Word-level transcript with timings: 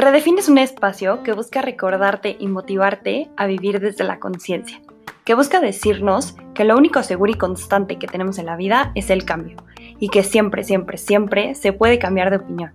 Redefine 0.00 0.38
es 0.38 0.48
un 0.48 0.58
espacio 0.58 1.24
que 1.24 1.32
busca 1.32 1.60
recordarte 1.60 2.36
y 2.38 2.46
motivarte 2.46 3.32
a 3.36 3.46
vivir 3.46 3.80
desde 3.80 4.04
la 4.04 4.20
conciencia, 4.20 4.80
que 5.24 5.34
busca 5.34 5.58
decirnos 5.58 6.36
que 6.54 6.62
lo 6.62 6.76
único 6.76 7.02
seguro 7.02 7.32
y 7.32 7.34
constante 7.34 7.98
que 7.98 8.06
tenemos 8.06 8.38
en 8.38 8.46
la 8.46 8.54
vida 8.54 8.92
es 8.94 9.10
el 9.10 9.24
cambio, 9.24 9.56
y 9.98 10.08
que 10.08 10.22
siempre, 10.22 10.62
siempre, 10.62 10.98
siempre 10.98 11.56
se 11.56 11.72
puede 11.72 11.98
cambiar 11.98 12.30
de 12.30 12.36
opinión, 12.36 12.70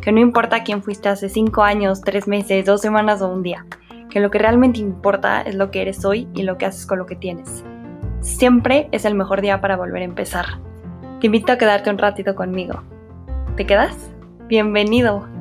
que 0.00 0.12
no 0.12 0.20
importa 0.20 0.62
quién 0.62 0.84
fuiste 0.84 1.08
hace 1.08 1.28
5 1.28 1.64
años, 1.64 2.00
3 2.02 2.28
meses, 2.28 2.64
2 2.64 2.80
semanas 2.80 3.22
o 3.22 3.28
un 3.28 3.42
día, 3.42 3.66
que 4.08 4.20
lo 4.20 4.30
que 4.30 4.38
realmente 4.38 4.78
importa 4.78 5.42
es 5.42 5.56
lo 5.56 5.72
que 5.72 5.82
eres 5.82 6.04
hoy 6.04 6.28
y 6.32 6.44
lo 6.44 6.58
que 6.58 6.66
haces 6.66 6.86
con 6.86 7.00
lo 7.00 7.06
que 7.06 7.16
tienes. 7.16 7.64
Siempre 8.20 8.88
es 8.92 9.04
el 9.04 9.16
mejor 9.16 9.40
día 9.40 9.60
para 9.60 9.76
volver 9.76 10.02
a 10.02 10.04
empezar. 10.04 10.46
Te 11.20 11.26
invito 11.26 11.50
a 11.50 11.58
quedarte 11.58 11.90
un 11.90 11.98
ratito 11.98 12.36
conmigo. 12.36 12.84
¿Te 13.56 13.66
quedas? 13.66 13.96
Bienvenido. 14.46 15.31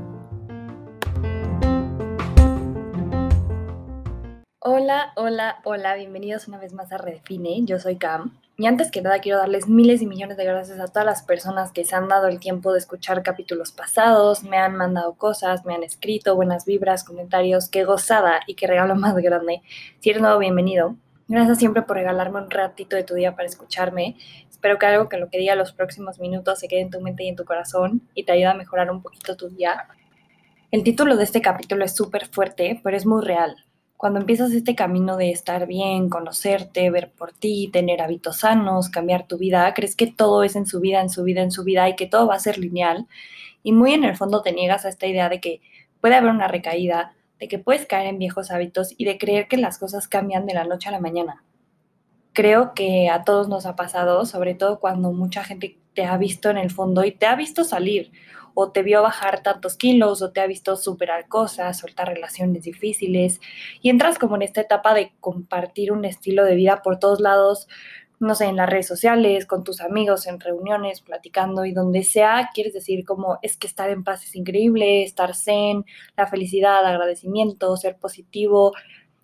Hola, 4.84 5.14
hola, 5.16 5.60
hola, 5.64 5.94
bienvenidos 5.94 6.48
una 6.48 6.58
vez 6.58 6.74
más 6.74 6.92
a 6.92 6.98
Redefine, 6.98 7.66
yo 7.66 7.78
soy 7.78 7.98
Cam. 7.98 8.36
Y 8.58 8.66
antes 8.66 8.90
que 8.90 9.04
nada 9.04 9.20
quiero 9.20 9.38
darles 9.38 9.68
miles 9.68 10.02
y 10.02 10.08
millones 10.08 10.38
de 10.38 10.44
gracias 10.44 10.80
a 10.80 10.88
todas 10.88 11.06
las 11.06 11.22
personas 11.22 11.72
que 11.72 11.86
se 11.86 11.96
han 11.96 12.08
dado 12.08 12.26
el 12.28 12.40
tiempo 12.40 12.74
de 12.74 12.80
escuchar 12.80 13.22
capítulos 13.22 13.72
pasados, 13.72 14.42
me 14.42 14.58
han 14.58 14.76
mandado 14.76 15.14
cosas, 15.14 15.66
me 15.66 15.76
han 15.76 15.84
escrito 15.84 16.36
buenas 16.36 16.66
vibras, 16.66 17.04
comentarios, 17.04 17.70
qué 17.70 17.84
gozada 17.84 18.40
y 18.48 18.56
qué 18.56 18.66
regalo 18.66 18.96
más 18.96 19.16
grande. 19.18 19.62
Si 20.00 20.10
eres 20.10 20.24
nuevo, 20.24 20.40
bienvenido. 20.40 20.96
Gracias 21.28 21.60
siempre 21.60 21.84
por 21.84 21.98
regalarme 21.98 22.40
un 22.40 22.50
ratito 22.50 22.96
de 22.96 23.04
tu 23.04 23.14
día 23.14 23.36
para 23.36 23.48
escucharme. 23.48 24.18
Espero 24.50 24.80
que 24.80 24.88
algo 24.88 25.10
que 25.10 25.18
lo 25.18 25.30
que 25.30 25.38
diga 25.38 25.54
los 25.54 25.74
próximos 25.74 26.20
minutos 26.20 26.58
se 26.58 26.68
quede 26.68 26.82
en 26.82 26.90
tu 26.90 27.02
mente 27.02 27.24
y 27.24 27.28
en 27.28 27.36
tu 27.36 27.46
corazón 27.46 28.10
y 28.16 28.24
te 28.24 28.32
ayude 28.32 28.48
a 28.48 28.56
mejorar 28.56 28.90
un 28.90 29.04
poquito 29.04 29.38
tu 29.38 29.48
día. 29.48 29.90
El 30.72 30.84
título 30.84 31.18
de 31.18 31.24
este 31.26 31.40
capítulo 31.40 31.86
es 31.86 31.96
súper 31.96 32.26
fuerte, 32.26 32.82
pero 32.84 32.98
es 32.98 33.06
muy 33.06 33.24
real 33.24 33.56
cuando 34.02 34.20
empiezas 34.20 34.52
este 34.52 34.74
camino 34.74 35.16
de 35.16 35.30
estar 35.30 35.68
bien, 35.68 36.10
conocerte, 36.10 36.90
ver 36.90 37.12
por 37.12 37.34
ti, 37.34 37.70
tener 37.72 38.02
hábitos 38.02 38.38
sanos, 38.38 38.90
cambiar 38.90 39.28
tu 39.28 39.38
vida, 39.38 39.72
crees 39.76 39.96
que 39.96 40.08
todo 40.08 40.44
es 40.44 40.56
en 40.56 40.66
su 40.66 40.80
vida, 40.80 41.02
en 41.02 41.12
su 41.12 41.22
vida, 41.24 41.44
en 41.44 41.52
su 41.52 41.64
vida 41.64 41.88
y 41.88 41.96
que 41.96 42.08
todo 42.08 42.26
va 42.26 42.34
a 42.34 42.40
ser 42.40 42.58
lineal. 42.58 43.06
Y 43.62 43.74
muy 43.74 43.94
en 43.94 44.04
el 44.04 44.18
fondo 44.18 44.42
te 44.42 44.54
niegas 44.54 44.86
a 44.86 44.90
esta 44.90 45.06
idea 45.06 45.30
de 45.30 45.40
que 45.40 45.62
puede 46.00 46.16
haber 46.16 46.32
una 46.32 46.48
recaída, 46.48 47.14
de 47.40 47.48
que 47.48 47.60
puedes 47.60 47.86
caer 47.86 48.08
en 48.08 48.18
viejos 48.18 48.50
hábitos 48.50 48.96
y 48.98 49.06
de 49.06 49.20
creer 49.20 49.48
que 49.48 49.58
las 49.58 49.78
cosas 49.78 50.08
cambian 50.08 50.48
de 50.48 50.56
la 50.56 50.64
noche 50.64 50.90
a 50.90 50.94
la 50.94 51.00
mañana. 51.00 51.44
Creo 52.34 52.74
que 52.74 53.08
a 53.08 53.24
todos 53.24 53.50
nos 53.50 53.68
ha 53.68 53.76
pasado, 53.76 54.26
sobre 54.26 54.56
todo 54.56 54.80
cuando 54.80 55.12
mucha 55.12 55.44
gente 55.44 55.78
te 55.94 56.06
ha 56.06 56.18
visto 56.18 56.50
en 56.50 56.58
el 56.58 56.72
fondo 56.72 57.04
y 57.04 57.12
te 57.12 57.28
ha 57.28 57.36
visto 57.36 57.64
salir 57.64 58.12
o 58.54 58.72
te 58.72 58.84
vio 58.84 59.02
bajar 59.02 59.44
tantos 59.44 59.78
kilos 59.78 60.22
o 60.22 60.32
te 60.32 60.42
ha 60.42 60.48
visto 60.48 60.76
superar 60.76 61.28
cosas, 61.28 61.80
soltar 61.80 62.08
relaciones 62.08 62.64
difíciles 62.64 63.40
y 63.82 63.90
entras 63.90 64.18
como 64.18 64.36
en 64.36 64.44
esta 64.44 64.62
etapa 64.62 64.94
de 64.94 65.14
compartir 65.20 65.92
un 65.92 66.06
estilo 66.06 66.46
de 66.46 66.56
vida 66.56 66.82
por 66.82 67.00
todos 67.00 67.20
lados, 67.20 67.68
no 68.20 68.36
sé, 68.36 68.46
en 68.46 68.56
las 68.56 68.70
redes 68.70 68.88
sociales, 68.88 69.48
con 69.48 69.64
tus 69.64 69.82
amigos, 69.82 70.28
en 70.28 70.40
reuniones, 70.40 71.02
platicando 71.02 71.66
y 71.66 71.74
donde 71.74 72.04
sea, 72.04 72.52
quieres 72.54 72.74
decir 72.74 73.04
como 73.04 73.40
es 73.42 73.58
que 73.58 73.66
estar 73.66 73.90
en 73.90 74.04
paz 74.04 74.24
es 74.24 74.36
increíble, 74.36 75.04
estar 75.04 75.36
zen, 75.36 75.86
la 76.16 76.28
felicidad, 76.28 76.86
agradecimiento, 76.86 77.76
ser 77.78 77.98
positivo 77.98 78.74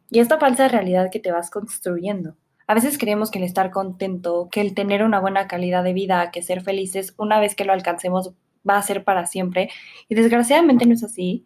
y 0.09 0.19
esta 0.19 0.39
falsa 0.39 0.67
realidad 0.67 1.11
que 1.11 1.19
te 1.19 1.31
vas 1.31 1.51
construyendo. 1.51 2.35
A 2.65 2.73
veces 2.73 2.97
creemos 2.97 3.31
que 3.31 3.39
el 3.39 3.45
estar 3.45 3.71
contento, 3.71 4.49
que 4.51 4.59
el 4.59 4.73
tener 4.73 5.03
una 5.03 5.21
buena 5.21 5.47
calidad 5.47 5.85
de 5.85 5.93
vida, 5.93 6.31
que 6.31 6.41
ser 6.41 6.61
felices, 6.61 7.13
una 7.17 7.39
vez 7.39 7.55
que 7.55 7.63
lo 7.63 7.71
alcancemos 7.71 8.33
va 8.67 8.77
a 8.77 8.81
ser 8.81 9.03
para 9.03 9.25
siempre. 9.25 9.69
Y 10.09 10.15
desgraciadamente 10.15 10.85
no 10.85 10.93
es 10.93 11.03
así, 11.03 11.45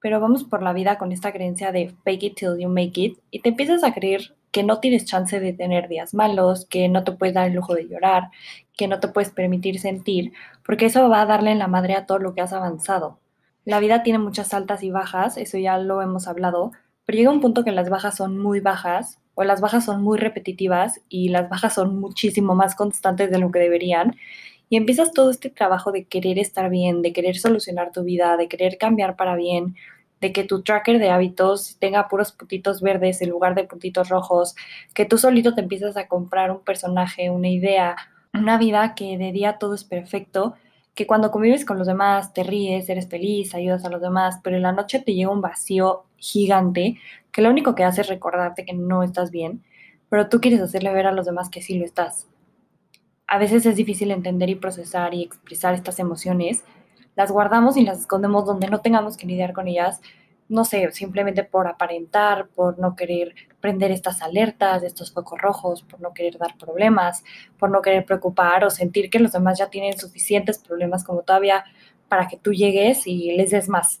pero 0.00 0.20
vamos 0.20 0.44
por 0.44 0.62
la 0.62 0.72
vida 0.72 0.98
con 0.98 1.12
esta 1.12 1.32
creencia 1.32 1.72
de 1.72 1.94
fake 2.04 2.22
it 2.22 2.36
till 2.36 2.58
you 2.58 2.68
make 2.68 3.00
it 3.00 3.18
y 3.30 3.40
te 3.40 3.50
empiezas 3.50 3.82
a 3.82 3.92
creer 3.92 4.34
que 4.52 4.62
no 4.62 4.80
tienes 4.80 5.04
chance 5.04 5.40
de 5.40 5.52
tener 5.52 5.88
días 5.88 6.14
malos, 6.14 6.66
que 6.66 6.88
no 6.88 7.04
te 7.04 7.12
puedes 7.12 7.34
dar 7.34 7.48
el 7.48 7.54
lujo 7.54 7.74
de 7.74 7.88
llorar, 7.88 8.30
que 8.76 8.88
no 8.88 9.00
te 9.00 9.08
puedes 9.08 9.30
permitir 9.30 9.78
sentir, 9.78 10.32
porque 10.64 10.86
eso 10.86 11.08
va 11.08 11.22
a 11.22 11.26
darle 11.26 11.50
en 11.50 11.58
la 11.58 11.68
madre 11.68 11.94
a 11.94 12.06
todo 12.06 12.18
lo 12.18 12.34
que 12.34 12.40
has 12.40 12.52
avanzado. 12.52 13.18
La 13.64 13.80
vida 13.80 14.02
tiene 14.02 14.18
muchas 14.18 14.54
altas 14.54 14.82
y 14.82 14.90
bajas, 14.90 15.36
eso 15.36 15.58
ya 15.58 15.76
lo 15.76 16.00
hemos 16.00 16.28
hablado, 16.28 16.72
pero 17.04 17.18
llega 17.18 17.30
un 17.30 17.40
punto 17.40 17.64
que 17.64 17.72
las 17.72 17.90
bajas 17.90 18.16
son 18.16 18.38
muy 18.38 18.60
bajas 18.60 19.18
o 19.34 19.44
las 19.44 19.60
bajas 19.60 19.84
son 19.84 20.02
muy 20.02 20.18
repetitivas 20.18 21.00
y 21.08 21.28
las 21.28 21.48
bajas 21.48 21.74
son 21.74 22.00
muchísimo 22.00 22.54
más 22.54 22.74
constantes 22.74 23.30
de 23.30 23.38
lo 23.38 23.50
que 23.50 23.58
deberían 23.58 24.16
y 24.68 24.76
empiezas 24.76 25.12
todo 25.12 25.30
este 25.30 25.50
trabajo 25.50 25.92
de 25.92 26.04
querer 26.04 26.38
estar 26.38 26.70
bien, 26.70 27.02
de 27.02 27.12
querer 27.12 27.36
solucionar 27.38 27.92
tu 27.92 28.04
vida, 28.04 28.36
de 28.36 28.48
querer 28.48 28.78
cambiar 28.78 29.16
para 29.16 29.36
bien, 29.36 29.76
de 30.20 30.32
que 30.32 30.44
tu 30.44 30.62
tracker 30.62 30.98
de 30.98 31.10
hábitos 31.10 31.76
tenga 31.78 32.08
puros 32.08 32.32
puntitos 32.32 32.82
verdes 32.82 33.22
en 33.22 33.30
lugar 33.30 33.54
de 33.54 33.64
puntitos 33.64 34.08
rojos, 34.08 34.54
que 34.94 35.04
tú 35.04 35.16
solito 35.16 35.54
te 35.54 35.60
empiezas 35.60 35.96
a 35.96 36.08
comprar 36.08 36.50
un 36.50 36.60
personaje, 36.60 37.30
una 37.30 37.48
idea, 37.48 37.96
una 38.34 38.58
vida 38.58 38.94
que 38.94 39.16
de 39.16 39.32
día 39.32 39.58
todo 39.58 39.74
es 39.74 39.84
perfecto, 39.84 40.54
que 40.94 41.06
cuando 41.06 41.30
convives 41.30 41.64
con 41.64 41.78
los 41.78 41.86
demás 41.86 42.32
te 42.34 42.42
ríes, 42.42 42.88
eres 42.88 43.08
feliz, 43.08 43.54
ayudas 43.54 43.84
a 43.84 43.90
los 43.90 44.02
demás, 44.02 44.40
pero 44.42 44.56
en 44.56 44.62
la 44.62 44.72
noche 44.72 44.98
te 44.98 45.14
llega 45.14 45.30
un 45.30 45.40
vacío 45.40 46.04
gigante 46.16 46.96
que 47.30 47.42
lo 47.42 47.50
único 47.50 47.74
que 47.74 47.84
hace 47.84 48.00
es 48.00 48.08
recordarte 48.08 48.64
que 48.64 48.74
no 48.74 49.04
estás 49.04 49.30
bien, 49.30 49.62
pero 50.08 50.28
tú 50.28 50.40
quieres 50.40 50.60
hacerle 50.60 50.92
ver 50.92 51.06
a 51.06 51.12
los 51.12 51.26
demás 51.26 51.50
que 51.50 51.62
sí 51.62 51.78
lo 51.78 51.84
estás 51.84 52.26
a 53.28 53.38
veces 53.38 53.66
es 53.66 53.76
difícil 53.76 54.10
entender 54.10 54.48
y 54.48 54.54
procesar 54.54 55.12
y 55.12 55.22
expresar 55.22 55.74
estas 55.74 55.98
emociones, 55.98 56.64
las 57.14 57.30
guardamos 57.30 57.76
y 57.76 57.82
las 57.82 58.00
escondemos 58.00 58.46
donde 58.46 58.68
no 58.68 58.80
tengamos 58.80 59.18
que 59.18 59.26
lidiar 59.26 59.52
con 59.52 59.68
ellas, 59.68 60.00
no 60.48 60.64
sé, 60.64 60.90
simplemente 60.92 61.44
por 61.44 61.66
aparentar, 61.66 62.48
por 62.48 62.78
no 62.78 62.96
querer 62.96 63.34
prender 63.60 63.90
estas 63.90 64.22
alertas, 64.22 64.82
estos 64.82 65.12
focos 65.12 65.38
rojos, 65.38 65.82
por 65.82 66.00
no 66.00 66.14
querer 66.14 66.38
dar 66.38 66.56
problemas, 66.56 67.22
por 67.58 67.70
no 67.70 67.82
querer 67.82 68.06
preocupar 68.06 68.64
o 68.64 68.70
sentir 68.70 69.10
que 69.10 69.18
los 69.18 69.32
demás 69.32 69.58
ya 69.58 69.68
tienen 69.68 69.98
suficientes 69.98 70.58
problemas 70.58 71.04
como 71.04 71.20
todavía 71.20 71.64
para 72.08 72.28
que 72.28 72.38
tú 72.38 72.54
llegues 72.54 73.06
y 73.06 73.32
les 73.32 73.50
des 73.50 73.68
más. 73.68 74.00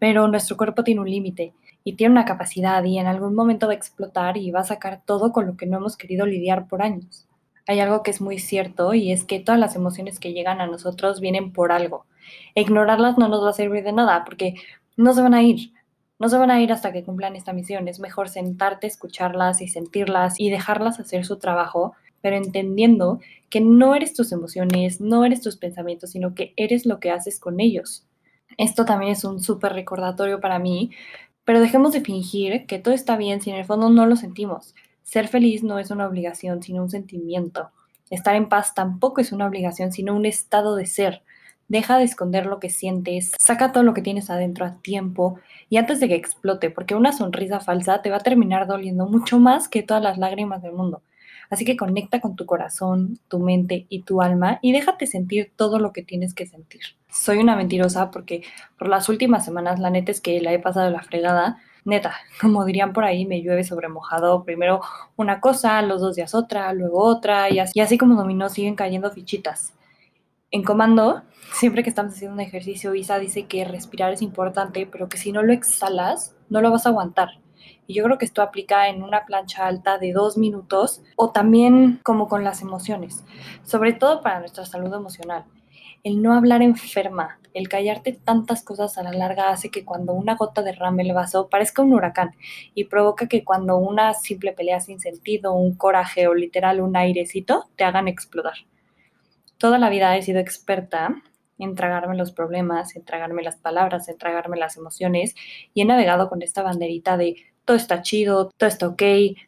Pero 0.00 0.26
nuestro 0.26 0.56
cuerpo 0.56 0.82
tiene 0.82 1.00
un 1.00 1.08
límite 1.08 1.52
y 1.84 1.92
tiene 1.92 2.10
una 2.10 2.24
capacidad 2.24 2.82
y 2.82 2.98
en 2.98 3.06
algún 3.06 3.36
momento 3.36 3.68
va 3.68 3.72
a 3.74 3.76
explotar 3.76 4.36
y 4.36 4.50
va 4.50 4.60
a 4.60 4.64
sacar 4.64 5.02
todo 5.04 5.30
con 5.32 5.46
lo 5.46 5.56
que 5.56 5.66
no 5.66 5.76
hemos 5.76 5.96
querido 5.96 6.26
lidiar 6.26 6.66
por 6.66 6.82
años 6.82 7.28
hay 7.66 7.80
algo 7.80 8.02
que 8.02 8.10
es 8.10 8.20
muy 8.20 8.38
cierto 8.38 8.94
y 8.94 9.12
es 9.12 9.24
que 9.24 9.40
todas 9.40 9.60
las 9.60 9.76
emociones 9.76 10.20
que 10.20 10.32
llegan 10.32 10.60
a 10.60 10.66
nosotros 10.66 11.20
vienen 11.20 11.52
por 11.52 11.72
algo. 11.72 12.06
Ignorarlas 12.54 13.18
no 13.18 13.28
nos 13.28 13.42
va 13.42 13.50
a 13.50 13.54
servir 13.54 13.84
de 13.84 13.92
nada 13.92 14.24
porque 14.24 14.54
no 14.96 15.14
se 15.14 15.22
van 15.22 15.34
a 15.34 15.42
ir. 15.42 15.72
No 16.18 16.28
se 16.28 16.38
van 16.38 16.50
a 16.50 16.60
ir 16.60 16.72
hasta 16.72 16.92
que 16.92 17.02
cumplan 17.02 17.36
esta 17.36 17.52
misión. 17.52 17.88
Es 17.88 18.00
mejor 18.00 18.28
sentarte, 18.28 18.86
escucharlas 18.86 19.60
y 19.60 19.68
sentirlas 19.68 20.38
y 20.38 20.50
dejarlas 20.50 21.00
hacer 21.00 21.24
su 21.24 21.38
trabajo, 21.38 21.94
pero 22.20 22.36
entendiendo 22.36 23.20
que 23.50 23.60
no 23.60 23.94
eres 23.94 24.14
tus 24.14 24.32
emociones, 24.32 25.00
no 25.00 25.24
eres 25.24 25.40
tus 25.40 25.56
pensamientos, 25.56 26.10
sino 26.10 26.34
que 26.34 26.52
eres 26.56 26.86
lo 26.86 27.00
que 27.00 27.10
haces 27.10 27.40
con 27.40 27.60
ellos. 27.60 28.06
Esto 28.56 28.84
también 28.84 29.12
es 29.12 29.24
un 29.24 29.40
súper 29.40 29.72
recordatorio 29.72 30.40
para 30.40 30.58
mí, 30.58 30.90
pero 31.44 31.60
dejemos 31.60 31.92
de 31.92 32.00
fingir 32.00 32.66
que 32.66 32.78
todo 32.78 32.94
está 32.94 33.16
bien 33.16 33.40
si 33.40 33.50
en 33.50 33.56
el 33.56 33.64
fondo 33.64 33.90
no 33.90 34.06
lo 34.06 34.16
sentimos. 34.16 34.74
Ser 35.04 35.28
feliz 35.28 35.62
no 35.62 35.78
es 35.78 35.90
una 35.90 36.08
obligación, 36.08 36.62
sino 36.62 36.82
un 36.82 36.90
sentimiento. 36.90 37.70
Estar 38.10 38.34
en 38.34 38.48
paz 38.48 38.74
tampoco 38.74 39.20
es 39.20 39.32
una 39.32 39.46
obligación, 39.46 39.92
sino 39.92 40.16
un 40.16 40.26
estado 40.26 40.74
de 40.74 40.86
ser. 40.86 41.22
Deja 41.68 41.98
de 41.98 42.04
esconder 42.04 42.46
lo 42.46 42.58
que 42.58 42.70
sientes, 42.70 43.32
saca 43.38 43.70
todo 43.70 43.84
lo 43.84 43.94
que 43.94 44.02
tienes 44.02 44.28
adentro 44.28 44.66
a 44.66 44.76
tiempo 44.82 45.38
y 45.68 45.76
antes 45.76 46.00
de 46.00 46.08
que 46.08 46.14
explote, 46.14 46.70
porque 46.70 46.94
una 46.94 47.12
sonrisa 47.12 47.60
falsa 47.60 48.02
te 48.02 48.10
va 48.10 48.16
a 48.16 48.20
terminar 48.20 48.66
doliendo 48.66 49.06
mucho 49.06 49.38
más 49.38 49.68
que 49.68 49.82
todas 49.82 50.02
las 50.02 50.18
lágrimas 50.18 50.62
del 50.62 50.72
mundo. 50.72 51.02
Así 51.50 51.64
que 51.64 51.76
conecta 51.76 52.20
con 52.20 52.36
tu 52.36 52.46
corazón, 52.46 53.18
tu 53.28 53.38
mente 53.38 53.86
y 53.88 54.02
tu 54.02 54.22
alma 54.22 54.58
y 54.62 54.72
déjate 54.72 55.06
sentir 55.06 55.52
todo 55.54 55.78
lo 55.78 55.92
que 55.92 56.02
tienes 56.02 56.34
que 56.34 56.46
sentir. 56.46 56.80
Soy 57.10 57.38
una 57.38 57.56
mentirosa 57.56 58.10
porque 58.10 58.42
por 58.78 58.88
las 58.88 59.08
últimas 59.08 59.44
semanas 59.44 59.78
la 59.80 59.90
neta 59.90 60.10
es 60.10 60.20
que 60.20 60.40
la 60.40 60.52
he 60.52 60.58
pasado 60.58 60.90
la 60.90 61.02
fregada 61.02 61.58
neta, 61.84 62.14
como 62.40 62.64
dirían 62.64 62.92
por 62.92 63.04
ahí, 63.04 63.26
me 63.26 63.42
llueve 63.42 63.64
sobre 63.64 63.88
mojado. 63.88 64.44
Primero 64.44 64.80
una 65.16 65.40
cosa, 65.40 65.80
los 65.82 66.00
dos 66.00 66.16
días 66.16 66.34
otra, 66.34 66.72
luego 66.72 67.02
otra, 67.02 67.50
y 67.50 67.58
así, 67.58 67.98
como 67.98 68.16
dominó 68.16 68.48
siguen 68.48 68.74
cayendo 68.74 69.10
fichitas. 69.10 69.74
En 70.50 70.62
comando, 70.62 71.22
siempre 71.52 71.82
que 71.82 71.88
estamos 71.88 72.14
haciendo 72.14 72.34
un 72.34 72.40
ejercicio, 72.40 72.94
Isa 72.94 73.18
dice 73.18 73.46
que 73.46 73.64
respirar 73.64 74.12
es 74.12 74.22
importante, 74.22 74.86
pero 74.86 75.08
que 75.08 75.16
si 75.16 75.32
no 75.32 75.42
lo 75.42 75.52
exhalas, 75.52 76.36
no 76.48 76.60
lo 76.60 76.70
vas 76.70 76.86
a 76.86 76.90
aguantar. 76.90 77.28
Y 77.86 77.94
yo 77.94 78.04
creo 78.04 78.18
que 78.18 78.24
esto 78.24 78.40
aplica 78.40 78.88
en 78.88 79.02
una 79.02 79.26
plancha 79.26 79.66
alta 79.66 79.98
de 79.98 80.12
dos 80.12 80.38
minutos 80.38 81.02
o 81.16 81.32
también 81.32 82.00
como 82.02 82.28
con 82.28 82.44
las 82.44 82.62
emociones, 82.62 83.24
sobre 83.64 83.92
todo 83.92 84.22
para 84.22 84.38
nuestra 84.40 84.64
salud 84.64 84.94
emocional. 84.94 85.44
El 86.04 86.20
no 86.20 86.34
hablar 86.34 86.60
enferma, 86.60 87.38
el 87.54 87.70
callarte 87.70 88.12
tantas 88.12 88.62
cosas 88.62 88.98
a 88.98 89.02
la 89.02 89.12
larga 89.12 89.48
hace 89.48 89.70
que 89.70 89.86
cuando 89.86 90.12
una 90.12 90.36
gota 90.36 90.60
derrame 90.60 91.02
el 91.02 91.14
vaso 91.14 91.48
parezca 91.48 91.80
un 91.80 91.94
huracán 91.94 92.32
y 92.74 92.84
provoca 92.84 93.26
que 93.26 93.42
cuando 93.42 93.78
una 93.78 94.12
simple 94.12 94.52
pelea 94.52 94.80
sin 94.80 95.00
sentido, 95.00 95.54
un 95.54 95.74
coraje 95.74 96.28
o 96.28 96.34
literal 96.34 96.82
un 96.82 96.94
airecito 96.94 97.70
te 97.76 97.84
hagan 97.84 98.06
explotar. 98.06 98.52
Toda 99.56 99.78
la 99.78 99.88
vida 99.88 100.14
he 100.14 100.20
sido 100.20 100.40
experta 100.40 101.22
en 101.58 101.74
tragarme 101.74 102.18
los 102.18 102.32
problemas, 102.32 102.96
en 102.96 103.04
tragarme 103.06 103.42
las 103.42 103.56
palabras, 103.56 104.06
en 104.10 104.18
tragarme 104.18 104.58
las 104.58 104.76
emociones 104.76 105.34
y 105.72 105.80
he 105.80 105.84
navegado 105.86 106.28
con 106.28 106.42
esta 106.42 106.62
banderita 106.62 107.16
de 107.16 107.36
todo 107.64 107.78
está 107.78 108.02
chido, 108.02 108.50
todo 108.58 108.68
está 108.68 108.88
ok, 108.88 109.02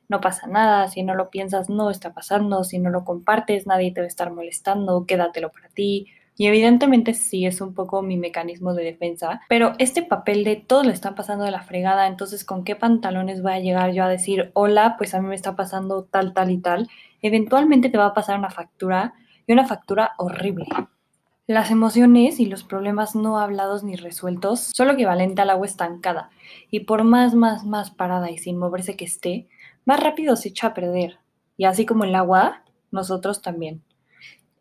no 0.09 0.23
pasa 0.23 0.47
nada, 0.47 0.89
si 0.89 1.03
no 1.03 1.15
lo 1.15 1.29
piensas 1.29 1.69
no 1.69 1.91
está 1.91 2.15
pasando, 2.15 2.65
si 2.65 2.79
no 2.79 2.89
lo 2.89 3.05
compartes 3.05 3.67
nadie 3.67 3.93
te 3.93 4.01
va 4.01 4.07
a 4.07 4.09
estar 4.09 4.33
molestando, 4.33 5.05
quédatelo 5.05 5.53
para 5.53 5.69
ti. 5.69 6.07
Y 6.39 6.47
evidentemente 6.47 7.15
sí 7.15 7.47
es 7.47 7.63
un 7.63 7.73
poco 7.73 8.03
mi 8.03 8.19
mecanismo 8.19 8.75
de 8.75 8.85
defensa, 8.85 9.41
pero 9.49 9.73
este 9.79 10.03
papel 10.03 10.45
de 10.45 10.57
todo 10.57 10.83
le 10.83 10.93
está 10.93 11.15
pasando 11.15 11.45
de 11.45 11.51
la 11.51 11.63
fregada, 11.63 12.07
entonces 12.07 12.45
con 12.45 12.63
qué 12.63 12.77
pantalones 12.77 13.43
voy 13.43 13.53
a 13.53 13.61
llegar 13.61 13.93
yo 13.93 14.05
a 14.05 14.09
decir, 14.09 14.51
hola, 14.53 14.97
pues 14.99 15.15
a 15.15 15.21
mí 15.21 15.29
me 15.29 15.35
está 15.35 15.57
pasando 15.57 16.05
tal, 16.05 16.35
tal 16.35 16.51
y 16.51 16.59
tal, 16.59 16.89
eventualmente 17.23 17.89
te 17.89 17.97
va 17.97 18.07
a 18.07 18.15
pasar 18.15 18.39
una 18.39 18.51
factura 18.51 19.15
y 19.47 19.53
una 19.55 19.67
factura 19.67 20.13
horrible. 20.19 20.67
Las 21.47 21.71
emociones 21.71 22.39
y 22.39 22.47
los 22.47 22.65
problemas 22.65 23.15
no 23.15 23.39
hablados 23.39 23.83
ni 23.83 23.97
resueltos 23.97 24.73
son 24.75 24.89
lo 24.89 24.93
equivalente 24.93 25.41
al 25.41 25.51
agua 25.51 25.67
estancada, 25.67 26.29
y 26.71 26.81
por 26.81 27.05
más, 27.05 27.35
más, 27.35 27.65
más 27.65 27.91
parada 27.91 28.31
y 28.31 28.37
sin 28.37 28.59
moverse 28.59 28.97
que 28.97 29.07
esté, 29.07 29.49
más 29.87 30.01
rápido 30.01 30.37
se 30.37 30.49
echa 30.49 30.67
a 30.67 30.75
perder. 30.75 31.19
Y 31.57 31.65
así 31.65 31.87
como 31.87 32.05
el 32.05 32.15
agua, 32.15 32.63
nosotros 32.91 33.41
también. 33.41 33.86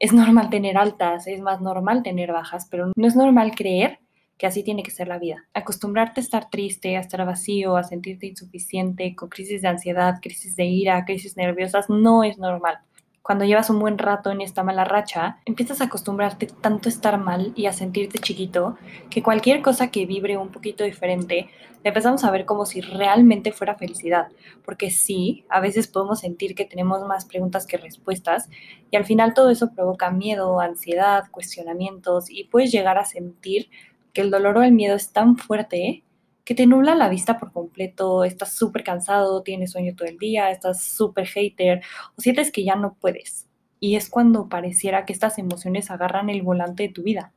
Es 0.05 0.13
normal 0.13 0.51
tener 0.51 0.77
altas, 0.77 1.25
es 1.25 1.41
más 1.41 1.61
normal 1.61 2.03
tener 2.03 2.31
bajas, 2.31 2.67
pero 2.69 2.91
no 2.95 3.07
es 3.07 3.15
normal 3.15 3.55
creer 3.55 3.97
que 4.37 4.45
así 4.45 4.61
tiene 4.61 4.83
que 4.83 4.91
ser 4.91 5.07
la 5.07 5.17
vida. 5.17 5.47
Acostumbrarte 5.51 6.19
a 6.19 6.23
estar 6.23 6.47
triste, 6.51 6.95
a 6.95 6.99
estar 6.99 7.25
vacío, 7.25 7.75
a 7.75 7.83
sentirte 7.83 8.27
insuficiente, 8.27 9.15
con 9.15 9.29
crisis 9.29 9.63
de 9.63 9.67
ansiedad, 9.67 10.19
crisis 10.21 10.55
de 10.55 10.65
ira, 10.65 11.05
crisis 11.05 11.35
nerviosas, 11.35 11.89
no 11.89 12.23
es 12.23 12.37
normal 12.37 12.77
cuando 13.25 13.43
llevas 13.43 13.71
un 13.71 13.79
buen 13.79 13.97
rato 13.97 14.29
en 14.29 14.39
esta 14.41 14.61
mala 14.61 14.83
racha, 14.83 15.39
empiezas 15.45 15.81
a 15.81 15.85
acostumbrarte 15.85 16.45
tanto 16.45 16.87
a 16.89 16.91
estar 16.91 17.17
mal 17.17 17.53
y 17.55 17.65
a 17.65 17.73
sentirte 17.73 18.19
chiquito 18.19 18.77
que 19.09 19.23
cualquier 19.23 19.63
cosa 19.63 19.89
que 19.89 20.05
vibre 20.05 20.37
un 20.37 20.49
poquito 20.49 20.83
diferente, 20.83 21.49
empezamos 21.83 22.23
a 22.23 22.29
ver 22.29 22.45
como 22.45 22.67
si 22.67 22.81
realmente 22.81 23.51
fuera 23.51 23.73
felicidad. 23.73 24.27
Porque 24.63 24.91
sí, 24.91 25.43
a 25.49 25.59
veces 25.59 25.87
podemos 25.87 26.19
sentir 26.19 26.53
que 26.53 26.65
tenemos 26.65 27.01
más 27.07 27.25
preguntas 27.25 27.65
que 27.65 27.77
respuestas 27.77 28.47
y 28.91 28.95
al 28.95 29.05
final 29.05 29.33
todo 29.33 29.49
eso 29.49 29.71
provoca 29.73 30.11
miedo, 30.11 30.59
ansiedad, 30.59 31.23
cuestionamientos 31.31 32.29
y 32.29 32.43
puedes 32.43 32.71
llegar 32.71 32.99
a 32.99 33.05
sentir 33.05 33.71
que 34.13 34.21
el 34.21 34.29
dolor 34.29 34.59
o 34.59 34.61
el 34.61 34.71
miedo 34.71 34.95
es 34.95 35.13
tan 35.13 35.35
fuerte 35.35 36.03
que 36.45 36.55
te 36.55 36.67
nubla 36.67 36.95
la 36.95 37.09
vista 37.09 37.37
por 37.39 37.51
completo, 37.51 38.23
estás 38.23 38.53
súper 38.53 38.83
cansado, 38.83 39.41
tienes 39.41 39.71
sueño 39.71 39.95
todo 39.95 40.07
el 40.07 40.19
día, 40.19 40.51
estás 40.51 40.83
súper 40.83 41.25
hater 41.25 41.81
o 42.15 42.21
sientes 42.21 42.51
que 42.51 42.63
ya 42.63 42.75
no 42.75 42.93
puedes. 42.93 43.47
Y 43.79 43.95
es 43.95 44.09
cuando 44.09 44.47
pareciera 44.47 45.05
que 45.05 45.13
estas 45.13 45.39
emociones 45.39 45.89
agarran 45.91 46.29
el 46.29 46.43
volante 46.43 46.83
de 46.83 46.89
tu 46.89 47.03
vida. 47.03 47.33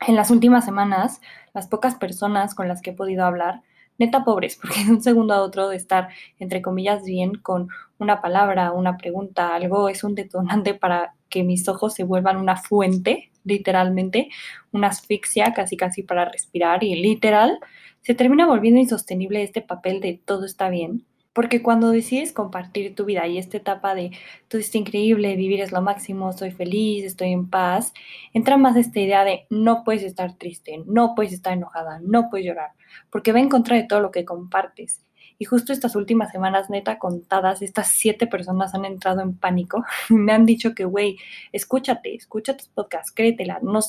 En 0.00 0.16
las 0.16 0.30
últimas 0.30 0.64
semanas, 0.64 1.20
las 1.54 1.68
pocas 1.68 1.94
personas 1.94 2.54
con 2.54 2.68
las 2.68 2.82
que 2.82 2.90
he 2.90 2.92
podido 2.92 3.24
hablar, 3.24 3.62
neta 3.98 4.24
pobres, 4.24 4.56
porque 4.60 4.84
de 4.84 4.90
un 4.90 5.02
segundo 5.02 5.34
a 5.34 5.42
otro 5.42 5.68
de 5.68 5.76
estar, 5.76 6.08
entre 6.40 6.62
comillas, 6.62 7.04
bien 7.04 7.36
con 7.36 7.68
una 7.98 8.20
palabra, 8.20 8.72
una 8.72 8.96
pregunta, 8.96 9.54
algo 9.54 9.88
es 9.88 10.02
un 10.02 10.16
detonante 10.16 10.74
para 10.74 11.14
que 11.28 11.44
mis 11.44 11.68
ojos 11.68 11.94
se 11.94 12.04
vuelvan 12.04 12.36
una 12.36 12.56
fuente 12.56 13.30
literalmente 13.46 14.28
una 14.72 14.88
asfixia 14.88 15.54
casi 15.54 15.76
casi 15.76 16.02
para 16.02 16.26
respirar 16.26 16.84
y 16.84 16.94
literal 16.96 17.58
se 18.02 18.14
termina 18.14 18.46
volviendo 18.46 18.80
insostenible 18.80 19.42
este 19.42 19.62
papel 19.62 20.00
de 20.00 20.20
todo 20.24 20.44
está 20.44 20.68
bien. 20.68 21.06
Porque 21.32 21.62
cuando 21.62 21.90
decides 21.90 22.32
compartir 22.32 22.94
tu 22.94 23.04
vida 23.04 23.26
y 23.26 23.36
esta 23.36 23.58
etapa 23.58 23.94
de 23.94 24.12
todo 24.48 24.60
está 24.60 24.78
increíble, 24.78 25.36
vivir 25.36 25.60
es 25.60 25.70
lo 25.70 25.82
máximo, 25.82 26.30
estoy 26.30 26.50
feliz, 26.50 27.04
estoy 27.04 27.32
en 27.32 27.50
paz, 27.50 27.92
entra 28.32 28.56
más 28.56 28.76
esta 28.76 29.00
idea 29.00 29.22
de 29.24 29.46
no 29.50 29.84
puedes 29.84 30.02
estar 30.02 30.34
triste, 30.38 30.82
no 30.86 31.14
puedes 31.14 31.34
estar 31.34 31.52
enojada, 31.52 32.00
no 32.02 32.30
puedes 32.30 32.46
llorar, 32.46 32.70
porque 33.10 33.32
va 33.32 33.40
en 33.40 33.50
contra 33.50 33.76
de 33.76 33.84
todo 33.84 34.00
lo 34.00 34.12
que 34.12 34.24
compartes. 34.24 35.05
Y 35.38 35.44
justo 35.44 35.72
estas 35.72 35.96
últimas 35.96 36.30
semanas, 36.30 36.70
neta, 36.70 36.98
contadas, 36.98 37.60
estas 37.62 37.88
siete 37.88 38.26
personas 38.26 38.74
han 38.74 38.84
entrado 38.84 39.20
en 39.20 39.36
pánico. 39.36 39.84
Me 40.08 40.32
han 40.32 40.46
dicho 40.46 40.74
que, 40.74 40.84
güey, 40.84 41.18
escúchate, 41.52 42.14
escúchate 42.14 42.64
tus 42.64 42.68
podcasts, 42.68 43.12
créetela. 43.12 43.58
No, 43.62 43.80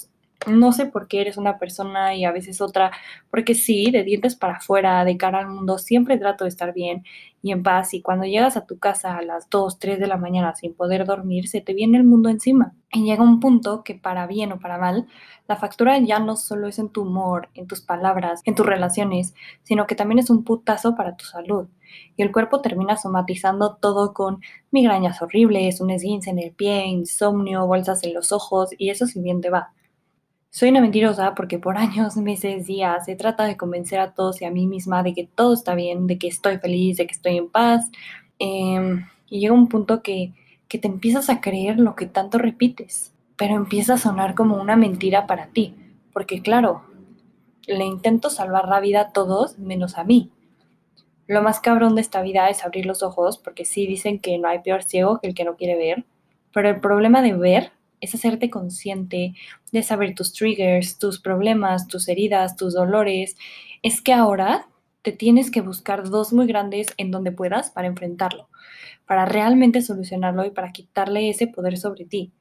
no 0.45 0.71
sé 0.71 0.85
por 0.85 1.07
qué 1.07 1.21
eres 1.21 1.37
una 1.37 1.57
persona 1.57 2.15
y 2.15 2.23
a 2.23 2.31
veces 2.31 2.61
otra, 2.61 2.91
porque 3.31 3.55
sí, 3.55 3.89
de 3.91 4.03
dientes 4.03 4.35
para 4.35 4.57
afuera, 4.57 5.03
de 5.03 5.17
cara 5.17 5.39
al 5.39 5.47
mundo, 5.47 5.77
siempre 5.77 6.17
trato 6.17 6.43
de 6.43 6.49
estar 6.49 6.73
bien 6.73 7.03
y 7.41 7.51
en 7.51 7.63
paz. 7.63 7.93
Y 7.93 8.01
cuando 8.01 8.25
llegas 8.25 8.55
a 8.55 8.65
tu 8.65 8.77
casa 8.77 9.17
a 9.17 9.21
las 9.21 9.49
2, 9.49 9.79
3 9.79 9.99
de 9.99 10.07
la 10.07 10.17
mañana 10.17 10.55
sin 10.55 10.73
poder 10.73 11.05
dormir, 11.05 11.47
se 11.47 11.61
te 11.61 11.73
viene 11.73 11.97
el 11.97 12.03
mundo 12.03 12.29
encima. 12.29 12.73
Y 12.91 13.03
llega 13.03 13.23
un 13.23 13.39
punto 13.39 13.83
que 13.83 13.95
para 13.95 14.27
bien 14.27 14.51
o 14.51 14.59
para 14.59 14.77
mal, 14.77 15.07
la 15.47 15.55
factura 15.55 15.97
ya 15.99 16.19
no 16.19 16.35
solo 16.35 16.67
es 16.67 16.79
en 16.79 16.89
tu 16.89 17.01
humor, 17.01 17.49
en 17.53 17.67
tus 17.67 17.81
palabras, 17.81 18.41
en 18.45 18.55
tus 18.55 18.65
relaciones, 18.65 19.33
sino 19.63 19.87
que 19.87 19.95
también 19.95 20.19
es 20.19 20.29
un 20.29 20.43
putazo 20.43 20.95
para 20.95 21.15
tu 21.17 21.25
salud. 21.25 21.67
Y 22.15 22.21
el 22.23 22.31
cuerpo 22.31 22.61
termina 22.61 22.97
somatizando 22.97 23.75
todo 23.75 24.13
con 24.13 24.41
migrañas 24.71 25.21
horribles, 25.21 25.81
un 25.81 25.89
esguince 25.89 26.29
en 26.29 26.39
el 26.39 26.51
pie, 26.51 26.85
insomnio, 26.85 27.65
bolsas 27.65 28.03
en 28.03 28.13
los 28.13 28.31
ojos, 28.31 28.69
y 28.77 28.89
eso 28.89 29.05
si 29.07 29.21
bien 29.21 29.41
te 29.41 29.49
va. 29.49 29.73
Soy 30.57 30.69
una 30.69 30.81
mentirosa 30.81 31.35
porque 31.35 31.59
por 31.59 31.77
años, 31.77 32.17
meses, 32.17 32.65
días 32.65 33.05
se 33.05 33.15
trata 33.15 33.43
de 33.43 33.57
convencer 33.57 33.99
a 33.99 34.15
todos 34.15 34.41
y 34.41 34.45
a 34.45 34.49
mí 34.49 34.65
misma 34.65 35.03
de 35.03 35.13
que 35.13 35.27
todo 35.27 35.53
está 35.53 35.75
bien, 35.75 36.07
de 36.07 36.17
que 36.17 36.27
estoy 36.27 36.57
feliz, 36.57 36.97
de 36.97 37.05
que 37.05 37.13
estoy 37.13 37.37
en 37.37 37.47
paz. 37.47 37.91
Em, 38.39 39.05
y 39.29 39.41
llega 39.41 39.53
un 39.53 39.67
punto 39.67 40.01
que, 40.01 40.33
que 40.67 40.79
te 40.79 40.87
empiezas 40.87 41.29
a 41.29 41.41
creer 41.41 41.77
lo 41.77 41.95
que 41.95 42.07
tanto 42.07 42.39
repites 42.39 43.13
pero 43.35 43.53
empieza 43.53 43.93
a 43.93 43.97
sonar 43.97 44.33
como 44.33 44.59
una 44.59 44.75
mentira 44.75 45.27
para 45.27 45.45
ti, 45.47 45.75
porque 46.11 46.41
claro, 46.41 46.81
le 47.67 47.85
intento 47.85 48.31
salvar 48.31 48.67
la 48.67 48.79
vida 48.79 49.01
a 49.01 49.11
todos 49.11 49.59
menos 49.59 49.99
a 49.99 50.03
mí. 50.03 50.31
Lo 51.27 51.43
más 51.43 51.59
cabrón 51.59 51.93
de 51.93 52.01
esta 52.01 52.23
vida 52.23 52.49
es 52.49 52.65
abrir 52.65 52.87
los 52.87 53.03
ojos, 53.03 53.37
porque 53.37 53.63
sí 53.63 53.85
dicen 53.85 54.17
que 54.17 54.39
no 54.39 54.47
hay 54.47 54.59
peor 54.63 54.81
ciego 54.81 55.19
que 55.19 55.27
el 55.27 55.35
que 55.35 55.43
no 55.43 55.55
quiere 55.55 55.75
ver, 55.75 56.05
pero 56.51 56.67
el 56.69 56.79
problema 56.79 57.21
de 57.21 57.33
ver 57.33 57.76
es 58.01 58.15
hacerte 58.15 58.49
consciente 58.49 59.33
de 59.71 59.83
saber 59.83 60.15
tus 60.15 60.33
triggers, 60.33 60.97
tus 60.97 61.19
problemas, 61.19 61.87
tus 61.87 62.07
heridas, 62.07 62.55
tus 62.55 62.73
dolores. 62.73 63.35
Es 63.83 64.01
que 64.01 64.13
ahora 64.13 64.67
te 65.01 65.11
tienes 65.11 65.51
que 65.51 65.61
buscar 65.61 66.09
dos 66.09 66.33
muy 66.33 66.47
grandes 66.47 66.87
en 66.97 67.11
donde 67.11 67.31
puedas 67.31 67.69
para 67.71 67.87
enfrentarlo, 67.87 68.49
para 69.05 69.25
realmente 69.25 69.81
solucionarlo 69.81 70.45
y 70.45 70.51
para 70.51 70.71
quitarle 70.71 71.29
ese 71.29 71.47
poder 71.47 71.77
sobre 71.77 72.05
ti 72.05 72.31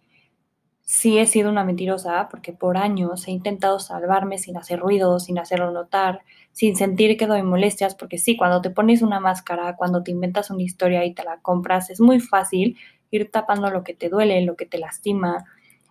sí 0.86 1.18
he 1.18 1.26
sido 1.26 1.50
una 1.50 1.64
mentirosa 1.64 2.28
porque 2.30 2.52
por 2.52 2.78
años 2.78 3.26
he 3.26 3.32
intentado 3.32 3.80
salvarme 3.80 4.38
sin 4.38 4.56
hacer 4.56 4.78
ruido, 4.78 5.18
sin 5.18 5.38
hacerlo 5.38 5.72
notar, 5.72 6.22
sin 6.52 6.76
sentir 6.76 7.16
que 7.18 7.26
doy 7.26 7.42
molestias, 7.42 7.96
porque 7.96 8.18
sí, 8.18 8.36
cuando 8.36 8.62
te 8.62 8.70
pones 8.70 9.02
una 9.02 9.20
máscara, 9.20 9.76
cuando 9.76 10.02
te 10.04 10.12
inventas 10.12 10.50
una 10.50 10.62
historia 10.62 11.04
y 11.04 11.12
te 11.12 11.24
la 11.24 11.40
compras, 11.40 11.90
es 11.90 12.00
muy 12.00 12.20
fácil 12.20 12.78
ir 13.10 13.30
tapando 13.30 13.70
lo 13.70 13.84
que 13.84 13.94
te 13.94 14.08
duele, 14.08 14.40
lo 14.42 14.56
que 14.56 14.66
te 14.66 14.78
lastima. 14.78 15.44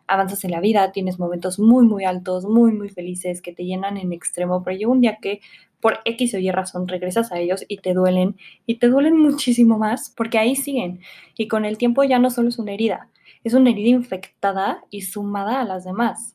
Avanzas 0.07 0.43
en 0.43 0.51
la 0.51 0.59
vida, 0.59 0.91
tienes 0.91 1.19
momentos 1.19 1.59
muy, 1.59 1.85
muy 1.85 2.05
altos, 2.05 2.45
muy, 2.45 2.71
muy 2.71 2.89
felices 2.89 3.41
que 3.41 3.53
te 3.53 3.65
llenan 3.65 3.97
en 3.97 4.13
extremo, 4.13 4.63
pero 4.63 4.77
llega 4.77 4.91
un 4.91 5.01
día 5.01 5.17
que 5.21 5.41
por 5.79 5.99
X 6.05 6.33
o 6.33 6.39
Y 6.39 6.51
razón 6.51 6.87
regresas 6.87 7.31
a 7.31 7.39
ellos 7.39 7.65
y 7.67 7.77
te 7.77 7.93
duelen, 7.93 8.37
y 8.65 8.79
te 8.79 8.87
duelen 8.87 9.17
muchísimo 9.17 9.77
más 9.77 10.11
porque 10.15 10.37
ahí 10.37 10.55
siguen. 10.55 10.99
Y 11.37 11.47
con 11.47 11.65
el 11.65 11.77
tiempo 11.77 12.03
ya 12.03 12.19
no 12.19 12.29
solo 12.31 12.49
es 12.49 12.59
una 12.59 12.73
herida, 12.73 13.09
es 13.43 13.53
una 13.53 13.69
herida 13.69 13.89
infectada 13.89 14.83
y 14.89 15.01
sumada 15.01 15.61
a 15.61 15.63
las 15.63 15.85
demás. 15.85 16.34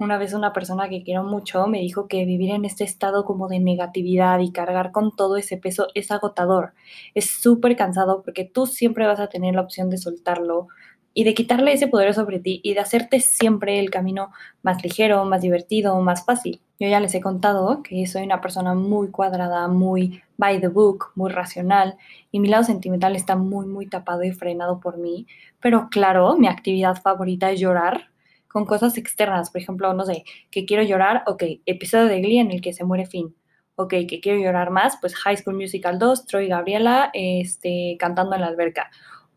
Una 0.00 0.16
vez 0.16 0.32
una 0.32 0.54
persona 0.54 0.88
que 0.88 1.02
quiero 1.02 1.24
mucho 1.24 1.66
me 1.66 1.80
dijo 1.80 2.08
que 2.08 2.24
vivir 2.24 2.52
en 2.52 2.64
este 2.64 2.84
estado 2.84 3.26
como 3.26 3.48
de 3.48 3.60
negatividad 3.60 4.38
y 4.38 4.50
cargar 4.50 4.92
con 4.92 5.14
todo 5.14 5.36
ese 5.36 5.58
peso 5.58 5.88
es 5.94 6.10
agotador, 6.10 6.72
es 7.14 7.28
súper 7.28 7.76
cansado 7.76 8.22
porque 8.22 8.46
tú 8.46 8.64
siempre 8.66 9.06
vas 9.06 9.20
a 9.20 9.26
tener 9.26 9.54
la 9.54 9.60
opción 9.60 9.90
de 9.90 9.98
soltarlo 9.98 10.68
y 11.12 11.24
de 11.24 11.34
quitarle 11.34 11.74
ese 11.74 11.86
poder 11.86 12.14
sobre 12.14 12.38
ti 12.38 12.62
y 12.64 12.72
de 12.72 12.80
hacerte 12.80 13.20
siempre 13.20 13.78
el 13.78 13.90
camino 13.90 14.32
más 14.62 14.82
ligero, 14.82 15.22
más 15.26 15.42
divertido, 15.42 16.00
más 16.00 16.24
fácil. 16.24 16.62
Yo 16.78 16.88
ya 16.88 16.98
les 16.98 17.14
he 17.14 17.20
contado 17.20 17.82
que 17.82 18.06
soy 18.06 18.22
una 18.22 18.40
persona 18.40 18.72
muy 18.72 19.10
cuadrada, 19.10 19.68
muy 19.68 20.22
by 20.38 20.62
the 20.62 20.68
book, 20.68 21.12
muy 21.14 21.30
racional, 21.30 21.98
y 22.32 22.40
mi 22.40 22.48
lado 22.48 22.64
sentimental 22.64 23.16
está 23.16 23.36
muy, 23.36 23.66
muy 23.66 23.86
tapado 23.86 24.24
y 24.24 24.32
frenado 24.32 24.80
por 24.80 24.96
mí. 24.96 25.26
Pero 25.60 25.88
claro, 25.90 26.38
mi 26.38 26.48
actividad 26.48 26.96
favorita 27.02 27.50
es 27.50 27.60
llorar 27.60 28.10
con 28.52 28.66
cosas 28.66 28.96
externas. 28.98 29.50
Por 29.50 29.60
ejemplo, 29.60 29.92
no 29.94 30.04
sé, 30.04 30.24
que 30.50 30.64
quiero 30.64 30.82
llorar, 30.82 31.22
ok, 31.26 31.42
episodio 31.66 32.06
de 32.06 32.20
Glee 32.20 32.38
en 32.38 32.50
el 32.50 32.60
que 32.60 32.72
se 32.72 32.84
muere 32.84 33.06
Finn. 33.06 33.34
Ok, 33.76 33.94
que 34.08 34.20
quiero 34.20 34.38
llorar 34.40 34.70
más, 34.70 34.98
pues 35.00 35.14
High 35.16 35.38
School 35.38 35.56
Musical 35.56 35.98
2, 35.98 36.26
Troy 36.26 36.46
y 36.46 36.48
Gabriela 36.48 37.10
este, 37.14 37.96
cantando 37.98 38.34
en 38.34 38.42
la 38.42 38.48
alberca 38.48 38.90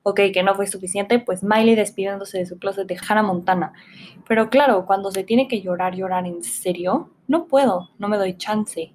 ok, 0.04 0.20
que 0.34 0.44
no 0.44 0.54
fue 0.54 0.68
suficiente, 0.68 1.20
pues 1.20 1.44
Miley 1.44 1.76
despidiéndose 1.76 2.38
de 2.38 2.46
su 2.46 2.60
closet 2.60 2.88
de 2.88 3.00
Hannah 3.08 3.24
Montana. 3.24 3.74
Pero 4.28 4.50
claro, 4.50 4.86
cuando 4.86 5.12
se 5.12 5.24
tiene 5.24 5.48
que 5.48 5.62
llorar, 5.62 5.96
llorar 5.96 6.28
en 6.28 6.44
serio, 6.44 7.10
no 7.28 7.48
puedo, 7.48 7.90
no 7.98 8.10
me 8.10 8.18
doy 8.18 8.38
chance. 8.38 8.94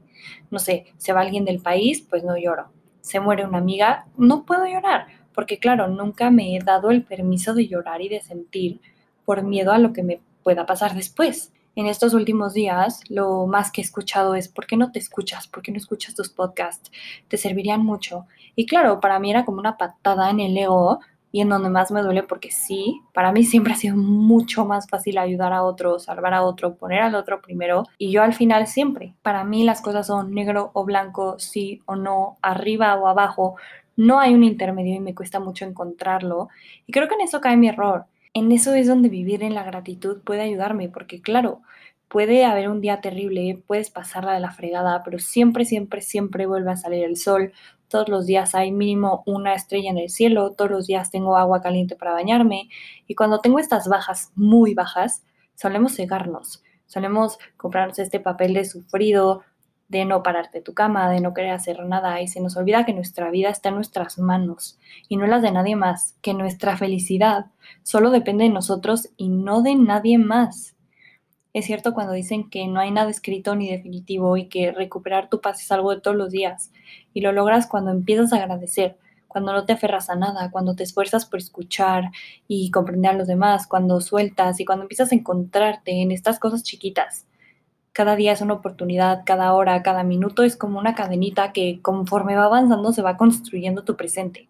No 0.50 0.58
sé, 0.58 0.87
se 0.98 1.12
va 1.12 1.22
alguien 1.22 1.44
del 1.44 1.60
país, 1.60 2.06
pues 2.08 2.25
no 2.25 2.37
lloro. 2.37 2.70
Se 3.00 3.20
muere 3.20 3.46
una 3.46 3.58
amiga, 3.58 4.06
no 4.16 4.44
puedo 4.44 4.66
llorar, 4.66 5.06
porque 5.32 5.58
claro, 5.58 5.88
nunca 5.88 6.30
me 6.30 6.54
he 6.54 6.58
dado 6.60 6.90
el 6.90 7.02
permiso 7.04 7.54
de 7.54 7.66
llorar 7.66 8.02
y 8.02 8.10
de 8.10 8.20
sentir 8.20 8.80
por 9.28 9.42
miedo 9.42 9.73
a 9.73 9.78
lo 9.78 9.92
que 9.92 10.02
me 10.02 10.23
pueda 10.42 10.64
pasar 10.64 10.94
después. 10.94 11.52
En 11.76 11.85
estos 11.85 12.14
últimos 12.14 12.54
días, 12.54 13.02
lo 13.11 13.47
más 13.47 13.70
que 13.70 13.82
he 13.82 13.85
escuchado 13.85 14.35
es, 14.35 14.49
¿por 14.49 14.66
qué 14.66 14.78
no 14.78 14.90
te 14.90 14.99
escuchas? 14.99 15.47
¿Por 15.47 15.62
qué 15.62 15.70
no 15.70 15.76
escuchas 15.76 16.14
tus 16.14 16.30
podcasts? 16.30 16.90
Te 17.28 17.37
servirían 17.37 17.85
mucho. 17.85 18.25
Y 18.56 18.64
claro, 18.64 19.00
para 19.00 19.18
mí 19.18 19.30
era 19.30 19.44
como 19.44 19.58
una 19.58 19.76
patada 19.76 20.30
en 20.30 20.40
el 20.40 20.56
ego 20.56 21.00
y 21.30 21.42
en 21.42 21.50
donde 21.50 21.68
más 21.68 21.90
me 21.90 22.00
duele 22.00 22.23
porque 22.23 22.50
sí, 22.50 23.02
para 23.12 23.30
mí 23.30 23.44
siempre 23.44 23.75
ha 23.75 23.76
sido 23.76 23.97
mucho 23.97 24.64
más 24.64 24.88
fácil 24.88 25.18
ayudar 25.18 25.52
a 25.52 25.62
otro, 25.62 25.99
salvar 25.99 26.32
a 26.32 26.42
otro, 26.42 26.76
poner 26.76 27.02
al 27.02 27.14
otro 27.14 27.42
primero 27.42 27.85
y 27.99 28.11
yo 28.11 28.23
al 28.23 28.32
final 28.32 28.66
siempre. 28.66 29.12
Para 29.20 29.44
mí 29.44 29.62
las 29.62 29.82
cosas 29.82 30.06
son 30.06 30.32
negro 30.32 30.70
o 30.73 30.87
blanco, 30.87 31.38
sí 31.38 31.82
o 31.85 31.97
no, 31.97 32.38
arriba 32.40 32.94
o 32.94 33.06
abajo. 33.06 33.56
No 33.94 34.20
hay 34.20 34.32
un 34.32 34.42
intermedio 34.42 34.94
y 34.94 35.00
me 35.00 35.14
cuesta 35.14 35.38
mucho 35.38 35.66
encontrarlo. 35.66 36.49
Y 36.87 36.92
creo 36.92 37.08
que 37.08 37.14
en 37.16 37.20
eso 37.20 37.42
cae 37.42 37.58
mi 37.58 37.68
error. 37.68 38.06
En 38.38 38.52
eso 38.52 38.73
es 38.75 38.87
donde 38.87 39.09
vivir 39.09 39.42
en 39.42 39.52
la 39.52 39.64
gratitud 39.64 40.23
puede 40.23 40.42
ayudarme, 40.42 40.88
porque 40.88 41.21
claro, 41.21 41.61
puede 42.07 42.45
haber 42.45 42.68
un 42.68 42.80
día 42.80 43.00
terrible, 43.00 43.61
puedes 43.66 43.90
pasarla 43.90 44.33
de 44.33 44.38
la 44.38 44.52
fregada, 44.52 45.02
pero 45.02 45.18
siempre, 45.18 45.64
siempre, 45.64 46.02
siempre 46.02 46.47
vuelve 46.47 46.71
a 46.71 46.76
salir 46.76 47.02
el 47.02 47.16
sol, 47.16 47.52
todos 47.88 48.09
los 48.09 48.26
días 48.26 48.54
hay 48.54 48.71
mínimo 48.71 49.25
una 49.26 49.54
estrella 49.54 49.90
en 49.90 49.99
el 49.99 50.09
cielo, 50.09 50.52
todos 50.52 50.71
los 50.71 50.87
días 50.87 51.11
tengo 51.11 51.37
agua 51.37 51.61
caliente 51.61 51.97
para 51.97 52.12
bañarme 52.12 52.68
y 53.09 53.16
cuando 53.16 53.40
tengo 53.40 53.59
estas 53.59 53.88
bajas 53.88 54.30
muy 54.37 54.73
bajas, 54.73 55.25
solemos 55.57 55.97
cegarnos, 55.97 56.62
solemos 56.87 57.38
comprarnos 57.57 57.99
este 57.99 58.21
papel 58.21 58.54
de 58.54 58.64
sufrido, 58.66 59.42
de 59.88 60.04
no 60.04 60.23
pararte 60.23 60.61
tu 60.61 60.75
cama, 60.75 61.11
de 61.11 61.21
no 61.21 61.35
querer 61.35 61.52
hacer 61.52 61.85
nada 61.85 62.21
y 62.21 62.28
se 62.28 62.40
nos 62.40 62.57
olvida 62.57 62.85
que 62.85 62.92
nuestra 62.92 63.30
vida 63.30 63.49
está 63.49 63.71
en 63.71 63.76
nuestras 63.76 64.18
manos 64.18 64.78
y 65.09 65.16
no 65.16 65.25
en 65.25 65.30
las 65.30 65.42
de 65.42 65.50
nadie 65.50 65.76
más, 65.76 66.14
que 66.21 66.35
nuestra 66.35 66.76
felicidad 66.76 67.47
solo 67.83 68.11
depende 68.11 68.45
de 68.45 68.50
nosotros 68.50 69.09
y 69.16 69.28
no 69.28 69.62
de 69.62 69.75
nadie 69.75 70.18
más. 70.18 70.76
Es 71.54 71.64
cierto 71.64 71.95
cuando 71.95 72.12
dicen 72.12 72.50
que 72.50 72.68
no 72.68 72.80
hay 72.80 72.90
nada 72.90 73.11
escrito 73.11 73.57
ni 73.57 73.71
definitivo 73.71 74.37
y 74.37 74.49
que 74.49 74.71
recuperar 74.71 75.30
tu 75.30 75.40
paz 75.40 75.62
es 75.62 75.73
algo 75.73 75.95
de 75.95 76.00
todos 76.00 76.16
los 76.16 76.30
días. 76.30 76.71
Y 77.14 77.23
lo 77.23 77.33
logras 77.33 77.66
cuando 77.66 77.90
empiezas 77.90 78.33
a 78.33 78.37
agradecer, 78.37 78.99
cuando 79.26 79.52
no 79.52 79.64
te 79.64 79.73
aferras 79.73 80.11
a 80.11 80.14
nada, 80.14 80.50
cuando 80.50 80.75
te 80.76 80.83
esfuerzas 80.83 81.25
por 81.25 81.38
escuchar 81.38 82.11
y 82.47 82.71
comprender 82.71 83.12
a 83.12 83.14
los 83.14 83.26
demás, 83.26 83.66
cuando 83.66 84.00
sueltas 84.00 84.61
y 84.61 84.64
cuando 84.66 84.85
empiezas 84.85 85.11
a 85.11 85.14
encontrarte 85.14 86.02
en 86.02 86.12
estas 86.12 86.38
cosas 86.38 86.62
chiquitas. 86.62 87.27
Cada 87.99 88.14
día 88.14 88.31
es 88.31 88.40
una 88.43 88.55
oportunidad, 88.55 89.25
cada 89.26 89.52
hora, 89.55 89.83
cada 89.83 90.05
minuto 90.05 90.45
es 90.45 90.57
como 90.57 90.78
una 90.78 90.95
cadenita 90.95 91.50
que 91.50 91.81
conforme 91.83 92.37
va 92.37 92.45
avanzando 92.45 92.93
se 92.93 93.02
va 93.02 93.17
construyendo 93.17 93.83
tu 93.83 93.97
presente. 93.97 94.49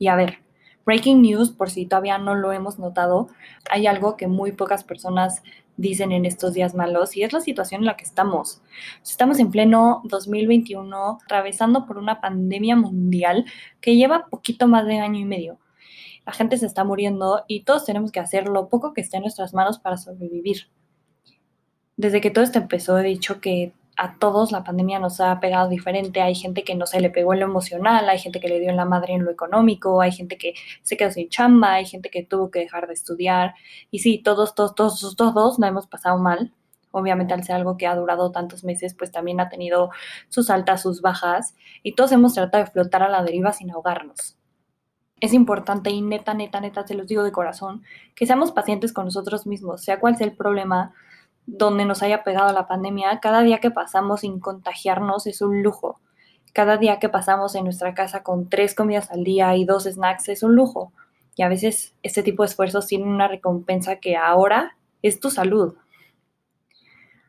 Y 0.00 0.08
a 0.08 0.16
ver, 0.16 0.38
breaking 0.84 1.22
news, 1.22 1.52
por 1.52 1.70
si 1.70 1.86
todavía 1.86 2.18
no 2.18 2.34
lo 2.34 2.52
hemos 2.52 2.80
notado, 2.80 3.28
hay 3.70 3.86
algo 3.86 4.16
que 4.16 4.26
muy 4.26 4.50
pocas 4.50 4.82
personas 4.82 5.44
dicen 5.76 6.10
en 6.10 6.24
estos 6.24 6.52
días 6.52 6.74
malos, 6.74 7.16
y 7.16 7.22
es 7.22 7.32
la 7.32 7.40
situación 7.40 7.82
en 7.82 7.86
la 7.86 7.96
que 7.96 8.02
estamos. 8.02 8.60
Estamos 9.04 9.38
en 9.38 9.52
pleno 9.52 10.00
2021, 10.06 11.18
atravesando 11.22 11.86
por 11.86 11.96
una 11.96 12.20
pandemia 12.20 12.74
mundial 12.74 13.44
que 13.80 13.94
lleva 13.94 14.26
poquito 14.26 14.66
más 14.66 14.84
de 14.84 14.98
año 14.98 15.20
y 15.20 15.24
medio. 15.24 15.60
La 16.26 16.32
gente 16.32 16.56
se 16.56 16.66
está 16.66 16.82
muriendo 16.82 17.44
y 17.46 17.62
todos 17.62 17.84
tenemos 17.84 18.10
que 18.10 18.18
hacer 18.18 18.48
lo 18.48 18.68
poco 18.68 18.92
que 18.92 19.00
esté 19.00 19.18
en 19.18 19.22
nuestras 19.22 19.54
manos 19.54 19.78
para 19.78 19.96
sobrevivir. 19.96 20.66
Desde 22.00 22.22
que 22.22 22.30
todo 22.30 22.42
esto 22.42 22.58
empezó 22.58 22.98
he 22.98 23.02
dicho 23.02 23.42
que 23.42 23.74
a 23.94 24.16
todos 24.18 24.52
la 24.52 24.64
pandemia 24.64 24.98
nos 24.98 25.20
ha 25.20 25.38
pegado 25.38 25.68
diferente. 25.68 26.22
Hay 26.22 26.34
gente 26.34 26.64
que 26.64 26.74
no 26.74 26.86
se 26.86 26.98
le 26.98 27.10
pegó 27.10 27.34
en 27.34 27.40
lo 27.40 27.44
emocional, 27.44 28.08
hay 28.08 28.18
gente 28.18 28.40
que 28.40 28.48
le 28.48 28.58
dio 28.58 28.70
en 28.70 28.78
la 28.78 28.86
madre 28.86 29.12
en 29.12 29.26
lo 29.26 29.30
económico, 29.30 30.00
hay 30.00 30.10
gente 30.10 30.38
que 30.38 30.54
se 30.80 30.96
quedó 30.96 31.10
sin 31.10 31.28
chamba, 31.28 31.74
hay 31.74 31.84
gente 31.84 32.08
que 32.08 32.22
tuvo 32.24 32.50
que 32.50 32.60
dejar 32.60 32.86
de 32.86 32.94
estudiar. 32.94 33.54
Y 33.90 33.98
sí, 33.98 34.16
todos, 34.16 34.54
todos, 34.54 34.74
todos, 34.74 35.14
todos 35.14 35.58
la 35.58 35.68
hemos 35.68 35.86
pasado 35.88 36.16
mal. 36.16 36.54
Obviamente 36.90 37.34
al 37.34 37.44
ser 37.44 37.56
algo 37.56 37.76
que 37.76 37.86
ha 37.86 37.94
durado 37.94 38.32
tantos 38.32 38.64
meses, 38.64 38.94
pues 38.94 39.12
también 39.12 39.38
ha 39.38 39.50
tenido 39.50 39.90
sus 40.30 40.48
altas, 40.48 40.80
sus 40.80 41.02
bajas, 41.02 41.54
y 41.82 41.94
todos 41.96 42.12
hemos 42.12 42.32
tratado 42.32 42.64
de 42.64 42.70
flotar 42.70 43.02
a 43.02 43.10
la 43.10 43.22
deriva 43.22 43.52
sin 43.52 43.70
ahogarnos. 43.70 44.38
Es 45.20 45.34
importante 45.34 45.90
y 45.90 46.00
neta, 46.00 46.32
neta, 46.32 46.62
neta, 46.62 46.86
se 46.86 46.94
los 46.94 47.06
digo 47.06 47.24
de 47.24 47.30
corazón, 47.30 47.82
que 48.14 48.24
seamos 48.24 48.52
pacientes 48.52 48.94
con 48.94 49.04
nosotros 49.04 49.46
mismos, 49.46 49.84
sea 49.84 50.00
cual 50.00 50.16
sea 50.16 50.26
el 50.26 50.34
problema, 50.34 50.94
donde 51.46 51.84
nos 51.84 52.02
haya 52.02 52.22
pegado 52.22 52.52
la 52.52 52.66
pandemia, 52.66 53.20
cada 53.20 53.42
día 53.42 53.58
que 53.58 53.70
pasamos 53.70 54.20
sin 54.20 54.40
contagiarnos 54.40 55.26
es 55.26 55.42
un 55.42 55.62
lujo. 55.62 56.00
Cada 56.52 56.76
día 56.76 56.98
que 56.98 57.08
pasamos 57.08 57.54
en 57.54 57.64
nuestra 57.64 57.94
casa 57.94 58.22
con 58.22 58.48
tres 58.48 58.74
comidas 58.74 59.10
al 59.10 59.24
día 59.24 59.54
y 59.56 59.64
dos 59.64 59.84
snacks 59.84 60.28
es 60.28 60.42
un 60.42 60.54
lujo. 60.54 60.92
Y 61.36 61.42
a 61.42 61.48
veces 61.48 61.94
este 62.02 62.22
tipo 62.22 62.42
de 62.42 62.48
esfuerzos 62.48 62.86
tienen 62.86 63.08
una 63.08 63.28
recompensa 63.28 63.96
que 63.96 64.16
ahora 64.16 64.76
es 65.02 65.20
tu 65.20 65.30
salud. 65.30 65.74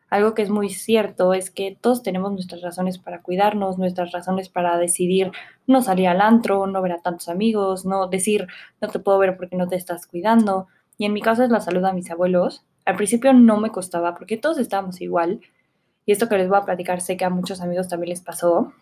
Algo 0.09 0.33
que 0.33 0.41
es 0.41 0.49
muy 0.49 0.69
cierto 0.69 1.33
es 1.33 1.49
que 1.49 1.77
todos 1.79 2.03
tenemos 2.03 2.33
nuestras 2.33 2.61
razones 2.61 2.97
para 2.97 3.21
cuidarnos, 3.21 3.77
nuestras 3.77 4.11
razones 4.11 4.49
para 4.49 4.77
decidir 4.77 5.31
no 5.67 5.81
salir 5.81 6.09
al 6.09 6.19
antro, 6.19 6.67
no 6.67 6.81
ver 6.81 6.91
a 6.91 7.01
tantos 7.01 7.29
amigos, 7.29 7.85
no 7.85 8.07
decir 8.07 8.47
no 8.81 8.89
te 8.89 8.99
puedo 8.99 9.17
ver 9.19 9.37
porque 9.37 9.55
no 9.55 9.69
te 9.69 9.77
estás 9.77 10.07
cuidando. 10.07 10.67
Y 10.97 11.05
en 11.05 11.13
mi 11.13 11.21
caso 11.21 11.43
es 11.43 11.49
la 11.49 11.61
salud 11.61 11.85
a 11.85 11.93
mis 11.93 12.11
abuelos, 12.11 12.65
al 12.91 12.97
principio 12.97 13.33
no 13.33 13.57
me 13.57 13.71
costaba 13.71 14.13
porque 14.15 14.37
todos 14.37 14.57
estábamos 14.57 15.01
igual. 15.01 15.41
Y 16.05 16.11
esto 16.11 16.27
que 16.27 16.37
les 16.37 16.49
voy 16.49 16.57
a 16.57 16.65
platicar 16.65 17.01
sé 17.01 17.17
que 17.17 17.25
a 17.25 17.29
muchos 17.29 17.61
amigos 17.61 17.87
también 17.87 18.09
les 18.09 18.21
pasó, 18.21 18.73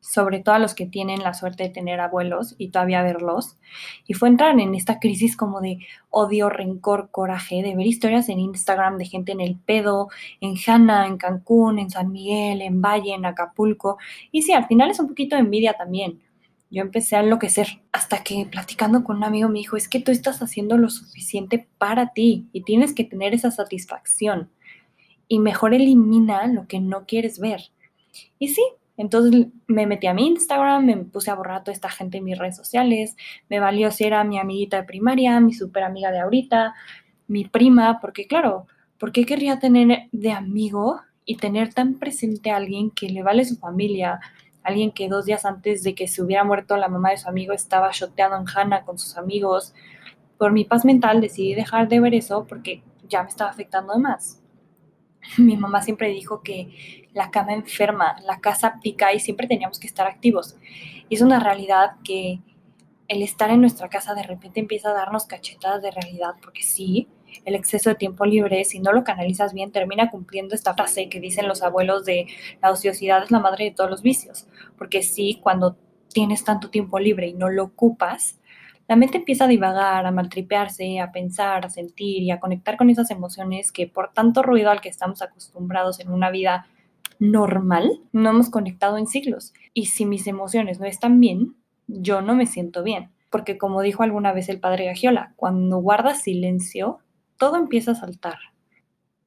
sobre 0.00 0.40
todo 0.40 0.56
a 0.56 0.58
los 0.58 0.74
que 0.74 0.86
tienen 0.86 1.22
la 1.22 1.32
suerte 1.32 1.62
de 1.62 1.68
tener 1.68 2.00
abuelos 2.00 2.56
y 2.58 2.70
todavía 2.70 3.02
verlos. 3.02 3.56
Y 4.06 4.14
fue 4.14 4.28
entrar 4.28 4.58
en 4.58 4.74
esta 4.74 4.98
crisis 4.98 5.36
como 5.36 5.60
de 5.60 5.78
odio, 6.10 6.48
rencor, 6.48 7.10
coraje, 7.10 7.62
de 7.62 7.76
ver 7.76 7.86
historias 7.86 8.28
en 8.28 8.40
Instagram 8.40 8.98
de 8.98 9.06
gente 9.06 9.32
en 9.32 9.40
el 9.40 9.56
pedo, 9.56 10.08
en 10.40 10.54
Hanna, 10.66 11.06
en 11.06 11.18
Cancún, 11.18 11.78
en 11.78 11.90
San 11.90 12.10
Miguel, 12.10 12.62
en 12.62 12.82
Valle, 12.82 13.14
en 13.14 13.26
Acapulco. 13.26 13.98
Y 14.32 14.42
sí, 14.42 14.52
al 14.52 14.66
final 14.66 14.90
es 14.90 14.98
un 14.98 15.08
poquito 15.08 15.36
de 15.36 15.42
envidia 15.42 15.74
también 15.74 16.20
yo 16.72 16.80
empecé 16.80 17.16
a 17.16 17.20
enloquecer 17.20 17.82
hasta 17.92 18.24
que 18.24 18.46
platicando 18.50 19.04
con 19.04 19.18
un 19.18 19.24
amigo 19.24 19.50
me 19.50 19.58
dijo, 19.58 19.76
es 19.76 19.88
que 19.88 20.00
tú 20.00 20.10
estás 20.10 20.40
haciendo 20.40 20.78
lo 20.78 20.88
suficiente 20.88 21.68
para 21.76 22.14
ti 22.14 22.48
y 22.52 22.62
tienes 22.62 22.94
que 22.94 23.04
tener 23.04 23.34
esa 23.34 23.50
satisfacción 23.50 24.50
y 25.28 25.38
mejor 25.38 25.74
elimina 25.74 26.46
lo 26.46 26.66
que 26.66 26.80
no 26.80 27.04
quieres 27.04 27.38
ver. 27.38 27.60
Y 28.38 28.48
sí, 28.48 28.62
entonces 28.96 29.48
me 29.66 29.86
metí 29.86 30.06
a 30.06 30.14
mi 30.14 30.26
Instagram, 30.26 30.86
me 30.86 30.96
puse 30.96 31.30
a 31.30 31.34
borrar 31.34 31.58
a 31.58 31.62
toda 31.62 31.74
esta 31.74 31.90
gente 31.90 32.18
en 32.18 32.24
mis 32.24 32.38
redes 32.38 32.56
sociales, 32.56 33.16
me 33.50 33.60
valió 33.60 33.90
si 33.90 34.04
era 34.04 34.24
mi 34.24 34.38
amiguita 34.38 34.78
de 34.78 34.84
primaria, 34.84 35.40
mi 35.40 35.52
super 35.52 35.82
amiga 35.82 36.10
de 36.10 36.20
ahorita, 36.20 36.74
mi 37.26 37.44
prima, 37.44 38.00
porque 38.00 38.26
claro, 38.26 38.66
¿por 38.98 39.12
qué 39.12 39.26
querría 39.26 39.58
tener 39.58 40.08
de 40.10 40.32
amigo 40.32 41.02
y 41.26 41.36
tener 41.36 41.74
tan 41.74 41.98
presente 41.98 42.50
a 42.50 42.56
alguien 42.56 42.90
que 42.90 43.10
le 43.10 43.22
vale 43.22 43.44
su 43.44 43.56
familia, 43.56 44.20
alguien 44.62 44.92
que 44.92 45.08
dos 45.08 45.24
días 45.24 45.44
antes 45.44 45.82
de 45.82 45.94
que 45.94 46.08
se 46.08 46.22
hubiera 46.22 46.44
muerto 46.44 46.76
la 46.76 46.88
mamá 46.88 47.10
de 47.10 47.16
su 47.16 47.28
amigo 47.28 47.52
estaba 47.52 47.90
shoteando 47.92 48.36
en 48.36 48.44
Hanna 48.46 48.84
con 48.84 48.98
sus 48.98 49.16
amigos. 49.16 49.74
Por 50.38 50.52
mi 50.52 50.64
paz 50.64 50.84
mental 50.84 51.20
decidí 51.20 51.54
dejar 51.54 51.88
de 51.88 52.00
ver 52.00 52.14
eso 52.14 52.46
porque 52.48 52.82
ya 53.08 53.22
me 53.22 53.28
estaba 53.28 53.50
afectando 53.50 53.98
más. 53.98 54.40
Mi 55.38 55.56
mamá 55.56 55.82
siempre 55.82 56.08
dijo 56.08 56.42
que 56.42 57.08
la 57.12 57.30
cama 57.30 57.52
enferma, 57.52 58.16
la 58.24 58.40
casa 58.40 58.78
pica 58.82 59.12
y 59.12 59.20
siempre 59.20 59.46
teníamos 59.46 59.78
que 59.78 59.86
estar 59.86 60.06
activos. 60.06 60.56
Y 61.08 61.14
es 61.14 61.22
una 61.22 61.40
realidad 61.40 61.96
que 62.04 62.40
el 63.08 63.22
estar 63.22 63.50
en 63.50 63.60
nuestra 63.60 63.88
casa 63.88 64.14
de 64.14 64.22
repente 64.22 64.60
empieza 64.60 64.90
a 64.90 64.94
darnos 64.94 65.26
cachetadas 65.26 65.82
de 65.82 65.90
realidad, 65.90 66.34
porque 66.42 66.62
sí, 66.62 67.08
el 67.44 67.54
exceso 67.54 67.90
de 67.90 67.96
tiempo 67.96 68.24
libre, 68.24 68.64
si 68.64 68.80
no 68.80 68.92
lo 68.92 69.04
canalizas 69.04 69.54
bien, 69.54 69.72
termina 69.72 70.10
cumpliendo 70.10 70.54
esta 70.54 70.74
frase 70.74 71.08
que 71.08 71.20
dicen 71.20 71.48
los 71.48 71.62
abuelos 71.62 72.04
de 72.04 72.26
la 72.60 72.70
ociosidad 72.70 73.22
es 73.22 73.30
la 73.30 73.40
madre 73.40 73.66
de 73.66 73.70
todos 73.72 73.90
los 73.90 74.02
vicios. 74.02 74.46
Porque 74.76 75.02
sí, 75.02 75.38
cuando 75.42 75.76
tienes 76.12 76.44
tanto 76.44 76.70
tiempo 76.70 76.98
libre 76.98 77.28
y 77.28 77.34
no 77.34 77.48
lo 77.48 77.64
ocupas, 77.64 78.38
la 78.88 78.96
mente 78.96 79.18
empieza 79.18 79.44
a 79.44 79.48
divagar, 79.48 80.04
a 80.06 80.10
maltripearse, 80.10 81.00
a 81.00 81.12
pensar, 81.12 81.64
a 81.64 81.70
sentir 81.70 82.22
y 82.22 82.30
a 82.30 82.40
conectar 82.40 82.76
con 82.76 82.90
esas 82.90 83.10
emociones 83.10 83.72
que 83.72 83.86
por 83.86 84.12
tanto 84.12 84.42
ruido 84.42 84.70
al 84.70 84.80
que 84.80 84.88
estamos 84.88 85.22
acostumbrados 85.22 86.00
en 86.00 86.10
una 86.10 86.30
vida 86.30 86.66
normal, 87.18 88.00
no 88.12 88.30
hemos 88.30 88.50
conectado 88.50 88.98
en 88.98 89.06
siglos. 89.06 89.54
Y 89.72 89.86
si 89.86 90.04
mis 90.04 90.26
emociones 90.26 90.80
no 90.80 90.86
están 90.86 91.20
bien, 91.20 91.54
yo 91.86 92.20
no 92.20 92.34
me 92.34 92.46
siento 92.46 92.82
bien. 92.82 93.10
Porque 93.30 93.56
como 93.56 93.80
dijo 93.80 94.02
alguna 94.02 94.32
vez 94.32 94.48
el 94.48 94.60
padre 94.60 94.86
Gagiola, 94.86 95.32
cuando 95.36 95.78
guardas 95.78 96.22
silencio, 96.22 96.98
todo 97.42 97.56
empieza 97.56 97.90
a 97.90 97.94
saltar. 97.96 98.38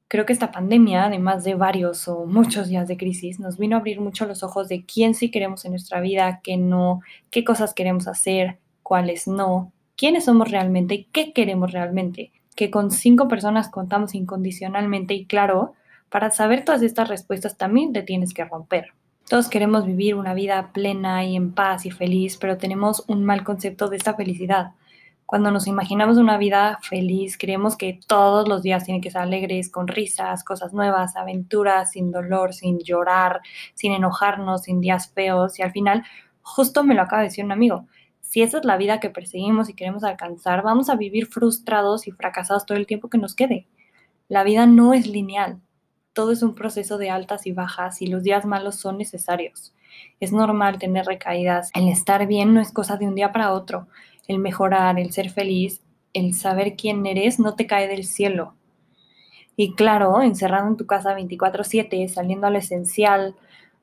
Creo 0.08 0.24
que 0.24 0.32
esta 0.32 0.50
pandemia, 0.50 1.04
además 1.04 1.44
de 1.44 1.54
varios 1.54 2.08
o 2.08 2.24
muchos 2.24 2.68
días 2.68 2.88
de 2.88 2.96
crisis, 2.96 3.38
nos 3.38 3.58
vino 3.58 3.76
a 3.76 3.80
abrir 3.80 4.00
mucho 4.00 4.24
los 4.24 4.42
ojos 4.42 4.68
de 4.68 4.86
quién 4.86 5.14
sí 5.14 5.30
queremos 5.30 5.66
en 5.66 5.72
nuestra 5.72 6.00
vida, 6.00 6.40
qué 6.42 6.56
no, 6.56 7.02
qué 7.30 7.44
cosas 7.44 7.74
queremos 7.74 8.08
hacer, 8.08 8.56
cuáles 8.82 9.28
no, 9.28 9.70
quiénes 9.98 10.24
somos 10.24 10.50
realmente 10.50 10.94
y 10.94 11.04
qué 11.12 11.34
queremos 11.34 11.72
realmente. 11.72 12.32
Que 12.54 12.70
con 12.70 12.90
cinco 12.90 13.28
personas 13.28 13.68
contamos 13.68 14.14
incondicionalmente 14.14 15.12
y 15.12 15.26
claro, 15.26 15.74
para 16.08 16.30
saber 16.30 16.64
todas 16.64 16.80
estas 16.80 17.10
respuestas 17.10 17.58
también 17.58 17.92
te 17.92 18.00
tienes 18.00 18.32
que 18.32 18.46
romper. 18.46 18.94
Todos 19.28 19.50
queremos 19.50 19.84
vivir 19.84 20.14
una 20.14 20.32
vida 20.32 20.70
plena 20.72 21.22
y 21.26 21.36
en 21.36 21.52
paz 21.52 21.84
y 21.84 21.90
feliz, 21.90 22.38
pero 22.38 22.56
tenemos 22.56 23.04
un 23.08 23.26
mal 23.26 23.44
concepto 23.44 23.88
de 23.88 23.98
esta 23.98 24.14
felicidad 24.14 24.72
Cuando 25.26 25.50
nos 25.50 25.66
imaginamos 25.66 26.18
una 26.18 26.38
vida 26.38 26.78
feliz, 26.82 27.36
creemos 27.36 27.76
que 27.76 27.98
todos 28.06 28.48
los 28.48 28.62
días 28.62 28.84
tienen 28.84 29.02
que 29.02 29.10
ser 29.10 29.22
alegres, 29.22 29.68
con 29.68 29.88
risas, 29.88 30.44
cosas 30.44 30.72
nuevas, 30.72 31.16
aventuras, 31.16 31.90
sin 31.90 32.12
dolor, 32.12 32.54
sin 32.54 32.78
llorar, 32.78 33.40
sin 33.74 33.90
enojarnos, 33.92 34.62
sin 34.62 34.80
días 34.80 35.10
feos. 35.12 35.58
Y 35.58 35.62
al 35.62 35.72
final, 35.72 36.04
justo 36.42 36.84
me 36.84 36.94
lo 36.94 37.02
acaba 37.02 37.22
de 37.22 37.28
decir 37.28 37.44
un 37.44 37.50
amigo, 37.50 37.88
si 38.20 38.42
esa 38.42 38.58
es 38.58 38.64
la 38.64 38.76
vida 38.76 39.00
que 39.00 39.10
perseguimos 39.10 39.68
y 39.68 39.74
queremos 39.74 40.04
alcanzar, 40.04 40.62
vamos 40.62 40.88
a 40.90 40.94
vivir 40.94 41.26
frustrados 41.26 42.06
y 42.06 42.12
fracasados 42.12 42.64
todo 42.64 42.78
el 42.78 42.86
tiempo 42.86 43.10
que 43.10 43.18
nos 43.18 43.34
quede. 43.34 43.66
La 44.28 44.44
vida 44.44 44.66
no 44.66 44.94
es 44.94 45.08
lineal. 45.08 45.60
Todo 46.12 46.30
es 46.32 46.42
un 46.42 46.54
proceso 46.54 46.98
de 46.98 47.10
altas 47.10 47.46
y 47.46 47.52
bajas 47.52 48.00
y 48.00 48.06
los 48.06 48.22
días 48.22 48.44
malos 48.44 48.76
son 48.76 48.96
necesarios. 48.96 49.74
Es 50.20 50.32
normal 50.32 50.78
tener 50.78 51.04
recaídas. 51.06 51.70
El 51.74 51.88
estar 51.88 52.26
bien 52.26 52.54
no 52.54 52.60
es 52.60 52.72
cosa 52.72 52.96
de 52.96 53.06
un 53.06 53.14
día 53.14 53.32
para 53.32 53.52
otro 53.52 53.88
el 54.28 54.38
mejorar, 54.38 54.98
el 54.98 55.12
ser 55.12 55.30
feliz, 55.30 55.82
el 56.12 56.34
saber 56.34 56.76
quién 56.76 57.04
eres, 57.06 57.38
no 57.38 57.54
te 57.54 57.66
cae 57.66 57.88
del 57.88 58.04
cielo. 58.04 58.54
Y 59.56 59.74
claro, 59.74 60.22
encerrado 60.22 60.68
en 60.68 60.76
tu 60.76 60.86
casa 60.86 61.14
24/7, 61.14 62.08
saliendo 62.08 62.46
a 62.46 62.50
lo 62.50 62.58
esencial, 62.58 63.34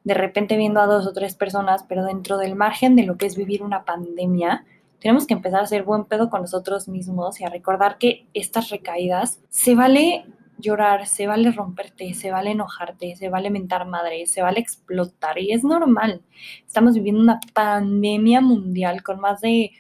de 0.04 0.14
repente 0.14 0.58
viendo 0.58 0.82
a 0.82 0.86
dos 0.86 1.08
o 1.08 1.14
tres 1.14 1.36
personas, 1.36 1.84
pero 1.88 2.06
dentro 2.06 2.38
del 2.38 2.56
margen 2.56 2.96
de 2.96 3.04
lo 3.04 3.18
que 3.18 3.26
es 3.26 3.36
vivir 3.36 3.64
una 3.64 3.86
pandemia, 3.86 4.66
tenemos 5.00 5.28
que 5.28 5.34
empezar 5.34 5.62
a 5.62 5.68
ser 5.68 5.84
buen 5.84 6.06
pedo 6.06 6.30
con 6.30 6.42
nosotros 6.42 6.88
mismos 6.88 7.40
y 7.42 7.44
a 7.44 7.50
recordar 7.50 7.98
que 7.98 8.28
estas 8.34 8.70
recaídas 8.70 9.42
se 9.50 9.76
vale 9.76 10.26
llorar, 10.60 11.08
se 11.08 11.28
vale 11.28 11.52
romperte, 11.52 12.14
se 12.14 12.32
vale 12.32 12.52
enojarte, 12.52 13.16
se 13.16 13.30
vale 13.30 13.50
mentar 13.50 13.86
madre, 13.86 14.26
se 14.28 14.42
vale 14.42 14.60
explotar 14.60 15.38
y 15.40 15.52
es 15.52 15.64
normal. 15.64 16.22
Estamos 16.66 16.94
viviendo 16.94 17.22
una 17.22 17.40
pandemia 17.54 18.40
mundial 18.42 19.04
con 19.04 19.20
más 19.20 19.42
de 19.42 19.72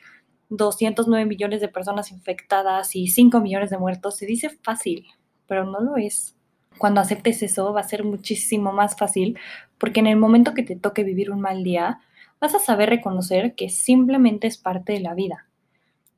209 0.58 1.26
millones 1.26 1.62
de 1.62 1.68
personas 1.68 2.12
infectadas 2.12 2.96
y 2.96 3.08
5 3.08 3.40
millones 3.40 3.70
de 3.70 3.78
muertos, 3.78 4.18
se 4.18 4.26
dice 4.26 4.50
fácil, 4.62 5.08
pero 5.48 5.66
no 5.66 5.80
lo 5.80 5.98
es. 5.98 6.36
Cuando 6.78 7.02
aceptes 7.02 7.44
eso 7.44 7.74
va 7.74 7.82
a 7.82 7.88
ser 7.88 8.04
muchísimo 8.04 8.72
más 8.72 8.96
fácil 8.98 9.38
porque 9.78 10.00
en 10.00 10.08
el 10.08 10.18
momento 10.18 10.54
que 10.54 10.64
te 10.64 10.76
toque 10.76 11.04
vivir 11.04 11.32
un 11.32 11.42
mal 11.42 11.64
día, 11.64 12.00
vas 12.40 12.56
a 12.56 12.60
saber 12.60 12.90
reconocer 12.90 13.56
que 13.56 13.70
simplemente 13.70 14.48
es 14.48 14.58
parte 14.58 14.94
de 14.94 15.00
la 15.00 15.14
vida. 15.14 15.48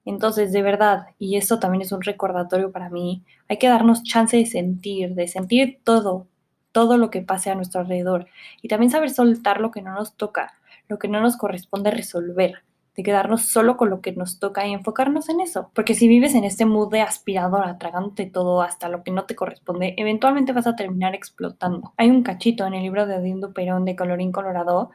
Entonces, 0.05 0.51
de 0.51 0.61
verdad, 0.61 1.07
y 1.17 1.37
eso 1.37 1.59
también 1.59 1.81
es 1.81 1.91
un 1.91 2.01
recordatorio 2.01 2.71
para 2.71 2.89
mí, 2.89 3.23
hay 3.47 3.57
que 3.57 3.67
darnos 3.67 4.03
chance 4.03 4.37
de 4.37 4.45
sentir, 4.45 5.15
de 5.15 5.27
sentir 5.27 5.79
todo, 5.83 6.27
todo 6.71 6.97
lo 6.97 7.09
que 7.09 7.21
pase 7.21 7.49
a 7.49 7.55
nuestro 7.55 7.81
alrededor 7.81 8.27
y 8.61 8.67
también 8.67 8.91
saber 8.91 9.09
soltar 9.09 9.59
lo 9.61 9.71
que 9.71 9.81
no 9.81 9.93
nos 9.93 10.15
toca, 10.15 10.53
lo 10.87 10.99
que 10.99 11.07
no 11.07 11.21
nos 11.21 11.37
corresponde 11.37 11.89
resolver 11.89 12.63
de 12.95 13.03
quedarnos 13.03 13.43
solo 13.43 13.75
con 13.75 13.89
lo 13.89 14.01
que 14.01 14.13
nos 14.13 14.39
toca 14.39 14.65
y 14.65 14.73
enfocarnos 14.73 15.27
en 15.29 15.41
eso. 15.41 15.69
Porque 15.73 15.93
si 15.93 16.07
vives 16.07 16.33
en 16.33 16.45
este 16.45 16.65
mood 16.65 16.91
de 16.91 17.01
aspiradora, 17.01 17.77
tragándote 17.77 18.25
todo 18.25 18.61
hasta 18.61 18.87
lo 18.87 19.03
que 19.03 19.11
no 19.11 19.25
te 19.25 19.35
corresponde, 19.35 19.95
eventualmente 19.97 20.53
vas 20.53 20.67
a 20.67 20.75
terminar 20.75 21.13
explotando. 21.13 21.93
Hay 21.97 22.09
un 22.09 22.23
cachito 22.23 22.65
en 22.65 22.73
el 22.73 22.83
libro 22.83 23.05
de 23.05 23.17
Odín 23.17 23.41
Perón 23.53 23.85
de 23.85 23.95
Colorín 23.95 24.31
Colorado 24.31 24.91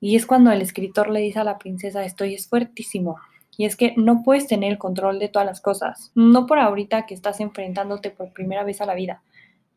y 0.00 0.16
es 0.16 0.26
cuando 0.26 0.52
el 0.52 0.62
escritor 0.62 1.10
le 1.10 1.20
dice 1.20 1.40
a 1.40 1.44
la 1.44 1.58
princesa 1.58 2.04
esto 2.04 2.24
y 2.24 2.34
es 2.34 2.48
fuertísimo. 2.48 3.16
Y 3.56 3.66
es 3.66 3.76
que 3.76 3.92
no 3.96 4.22
puedes 4.22 4.46
tener 4.46 4.72
el 4.72 4.78
control 4.78 5.18
de 5.18 5.28
todas 5.28 5.46
las 5.46 5.60
cosas. 5.60 6.10
No 6.14 6.46
por 6.46 6.58
ahorita 6.58 7.06
que 7.06 7.14
estás 7.14 7.40
enfrentándote 7.40 8.10
por 8.10 8.32
primera 8.32 8.64
vez 8.64 8.80
a 8.80 8.86
la 8.86 8.94
vida. 8.94 9.22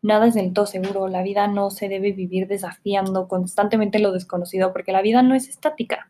Nada 0.02 0.28
es 0.28 0.36
del 0.36 0.54
todo 0.54 0.66
seguro. 0.68 1.08
La 1.08 1.24
vida 1.24 1.48
no 1.48 1.72
se 1.72 1.90
debe 1.90 2.12
vivir 2.12 2.48
desafiando 2.48 3.28
constantemente 3.28 4.00
lo 4.00 4.12
desconocido 4.12 4.72
porque 4.72 4.92
la 4.92 5.02
vida 5.02 5.24
no 5.24 5.36
es 5.36 5.50
estática 5.50 6.10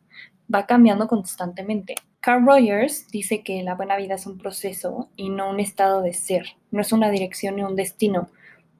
va 0.53 0.65
cambiando 0.65 1.07
constantemente. 1.07 1.95
Carl 2.19 2.45
Rogers 2.45 3.07
dice 3.11 3.43
que 3.43 3.61
la 3.63 3.75
buena 3.75 3.97
vida 3.97 4.15
es 4.15 4.25
un 4.25 4.37
proceso 4.37 5.09
y 5.15 5.29
no 5.29 5.49
un 5.49 5.59
estado 5.59 6.01
de 6.01 6.13
ser, 6.13 6.47
no 6.71 6.81
es 6.81 6.91
una 6.91 7.11
dirección 7.11 7.55
ni 7.55 7.63
un 7.63 7.75
destino, 7.75 8.29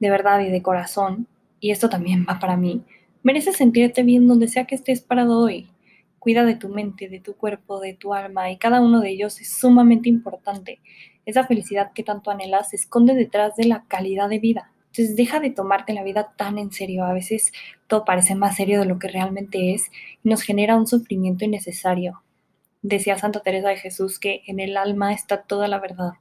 de 0.00 0.10
verdad 0.10 0.40
y 0.40 0.50
de 0.50 0.62
corazón, 0.62 1.26
y 1.60 1.70
esto 1.70 1.88
también 1.88 2.26
va 2.28 2.38
para 2.38 2.56
mí. 2.56 2.82
Mereces 3.22 3.56
sentirte 3.56 4.02
bien 4.02 4.26
donde 4.28 4.48
sea 4.48 4.66
que 4.66 4.74
estés 4.74 5.00
parado 5.00 5.38
hoy. 5.38 5.68
Cuida 6.18 6.44
de 6.44 6.56
tu 6.56 6.68
mente, 6.68 7.08
de 7.08 7.20
tu 7.20 7.34
cuerpo, 7.34 7.80
de 7.80 7.94
tu 7.94 8.14
alma, 8.14 8.50
y 8.50 8.56
cada 8.56 8.80
uno 8.80 9.00
de 9.00 9.10
ellos 9.10 9.40
es 9.40 9.52
sumamente 9.52 10.08
importante. 10.08 10.80
Esa 11.24 11.46
felicidad 11.46 11.92
que 11.92 12.02
tanto 12.02 12.30
anhelas 12.30 12.70
se 12.70 12.76
esconde 12.76 13.14
detrás 13.14 13.56
de 13.56 13.66
la 13.66 13.84
calidad 13.88 14.28
de 14.28 14.38
vida. 14.38 14.70
Entonces 14.96 15.14
deja 15.14 15.40
de 15.40 15.50
tomarte 15.50 15.92
la 15.92 16.02
vida 16.02 16.32
tan 16.38 16.56
en 16.56 16.72
serio. 16.72 17.04
A 17.04 17.12
veces 17.12 17.52
todo 17.86 18.06
parece 18.06 18.34
más 18.34 18.56
serio 18.56 18.80
de 18.80 18.86
lo 18.86 18.98
que 18.98 19.08
realmente 19.08 19.74
es 19.74 19.90
y 20.24 20.28
nos 20.30 20.40
genera 20.40 20.74
un 20.74 20.86
sufrimiento 20.86 21.44
innecesario. 21.44 22.22
Decía 22.80 23.18
Santa 23.18 23.40
Teresa 23.40 23.68
de 23.68 23.76
Jesús 23.76 24.18
que 24.18 24.40
en 24.46 24.58
el 24.58 24.78
alma 24.78 25.12
está 25.12 25.42
toda 25.42 25.68
la 25.68 25.80
verdad. 25.80 26.12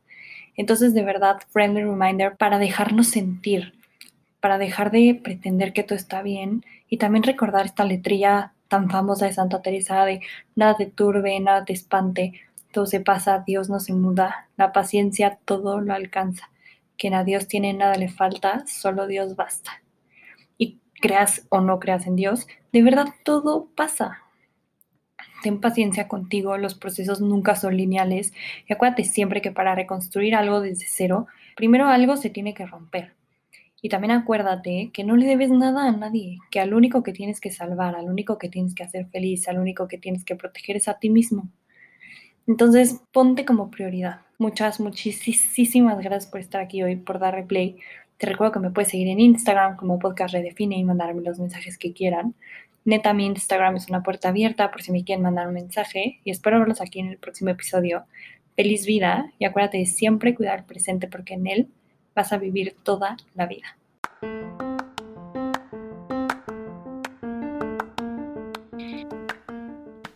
Entonces, 0.57 0.93
de 0.93 1.03
verdad, 1.03 1.37
friendly 1.51 1.83
reminder 1.83 2.35
para 2.35 2.59
dejarnos 2.59 3.07
sentir, 3.07 3.75
para 4.41 4.57
dejar 4.57 4.91
de 4.91 5.21
pretender 5.23 5.71
que 5.71 5.83
todo 5.83 5.95
está 5.95 6.21
bien 6.21 6.65
y 6.89 6.97
también 6.97 7.23
recordar 7.23 7.65
esta 7.65 7.85
letrilla 7.85 8.51
tan 8.67 8.89
famosa 8.89 9.25
de 9.25 9.33
Santa 9.33 9.61
Teresa 9.61 10.03
de 10.03 10.19
nada 10.55 10.75
te 10.75 10.85
turbe, 10.85 11.39
nada 11.39 11.63
te 11.63 11.71
espante, 11.71 12.33
todo 12.73 12.85
se 12.87 12.99
pasa, 12.99 13.41
Dios 13.47 13.69
no 13.69 13.79
se 13.79 13.93
muda, 13.93 14.49
la 14.57 14.73
paciencia 14.73 15.39
todo 15.45 15.79
lo 15.79 15.93
alcanza 15.93 16.49
que 16.97 17.13
a 17.13 17.23
Dios 17.23 17.47
tiene 17.47 17.73
nada 17.73 17.95
le 17.95 18.09
falta, 18.09 18.65
solo 18.67 19.07
Dios 19.07 19.35
basta. 19.35 19.81
Y 20.57 20.79
creas 21.01 21.45
o 21.49 21.61
no 21.61 21.79
creas 21.79 22.07
en 22.07 22.15
Dios, 22.15 22.47
de 22.71 22.81
verdad 22.81 23.07
todo 23.23 23.69
pasa. 23.75 24.19
Ten 25.43 25.61
paciencia 25.61 26.07
contigo, 26.07 26.57
los 26.57 26.75
procesos 26.75 27.21
nunca 27.21 27.55
son 27.55 27.77
lineales 27.77 28.33
y 28.67 28.73
acuérdate 28.73 29.03
siempre 29.03 29.41
que 29.41 29.51
para 29.51 29.75
reconstruir 29.75 30.35
algo 30.35 30.61
desde 30.61 30.85
cero, 30.87 31.27
primero 31.55 31.87
algo 31.87 32.17
se 32.17 32.29
tiene 32.29 32.53
que 32.53 32.65
romper. 32.65 33.13
Y 33.81 33.89
también 33.89 34.11
acuérdate 34.11 34.89
que 34.91 35.03
no 35.03 35.15
le 35.15 35.27
debes 35.27 35.51
nada 35.51 35.87
a 35.87 35.91
nadie, 35.91 36.39
que 36.49 36.59
al 36.59 36.73
único 36.73 37.03
que 37.03 37.13
tienes 37.13 37.39
que 37.39 37.51
salvar, 37.51 37.95
al 37.95 38.05
único 38.05 38.39
que 38.39 38.49
tienes 38.49 38.73
que 38.73 38.81
hacer 38.81 39.05
feliz, 39.07 39.47
al 39.47 39.59
único 39.59 39.87
que 39.87 39.99
tienes 39.99 40.25
que 40.25 40.35
proteger 40.35 40.77
es 40.77 40.87
a 40.87 40.97
ti 40.97 41.11
mismo. 41.11 41.51
Entonces, 42.47 43.01
ponte 43.11 43.45
como 43.45 43.71
prioridad. 43.71 44.21
Muchas, 44.37 44.79
muchísimas 44.79 45.99
gracias 45.99 46.27
por 46.27 46.39
estar 46.39 46.61
aquí 46.61 46.83
hoy, 46.83 46.95
por 46.95 47.19
dar 47.19 47.33
replay. 47.33 47.77
Te 48.17 48.27
recuerdo 48.27 48.53
que 48.53 48.59
me 48.59 48.69
puedes 48.69 48.91
seguir 48.91 49.07
en 49.07 49.19
Instagram 49.19 49.75
como 49.77 49.99
Podcast 49.99 50.33
Redefine 50.33 50.77
y 50.77 50.83
mandarme 50.83 51.21
los 51.21 51.39
mensajes 51.39 51.77
que 51.77 51.93
quieran. 51.93 52.35
Neta, 52.85 53.13
mi 53.13 53.25
Instagram 53.25 53.77
es 53.77 53.89
una 53.89 54.03
puerta 54.03 54.29
abierta 54.29 54.71
por 54.71 54.83
si 54.83 54.91
me 54.91 55.03
quieren 55.03 55.23
mandar 55.23 55.47
un 55.47 55.55
mensaje 55.55 56.19
y 56.23 56.29
espero 56.29 56.59
verlos 56.59 56.81
aquí 56.81 56.99
en 56.99 57.07
el 57.07 57.17
próximo 57.17 57.49
episodio. 57.49 58.05
Feliz 58.55 58.85
vida 58.85 59.33
y 59.39 59.45
acuérdate 59.45 59.79
de 59.79 59.85
siempre 59.85 60.35
cuidar 60.35 60.59
el 60.59 60.65
presente 60.65 61.07
porque 61.07 61.33
en 61.33 61.47
él 61.47 61.67
vas 62.13 62.31
a 62.31 62.37
vivir 62.37 62.75
toda 62.83 63.17
la 63.33 63.47
vida. 63.47 63.75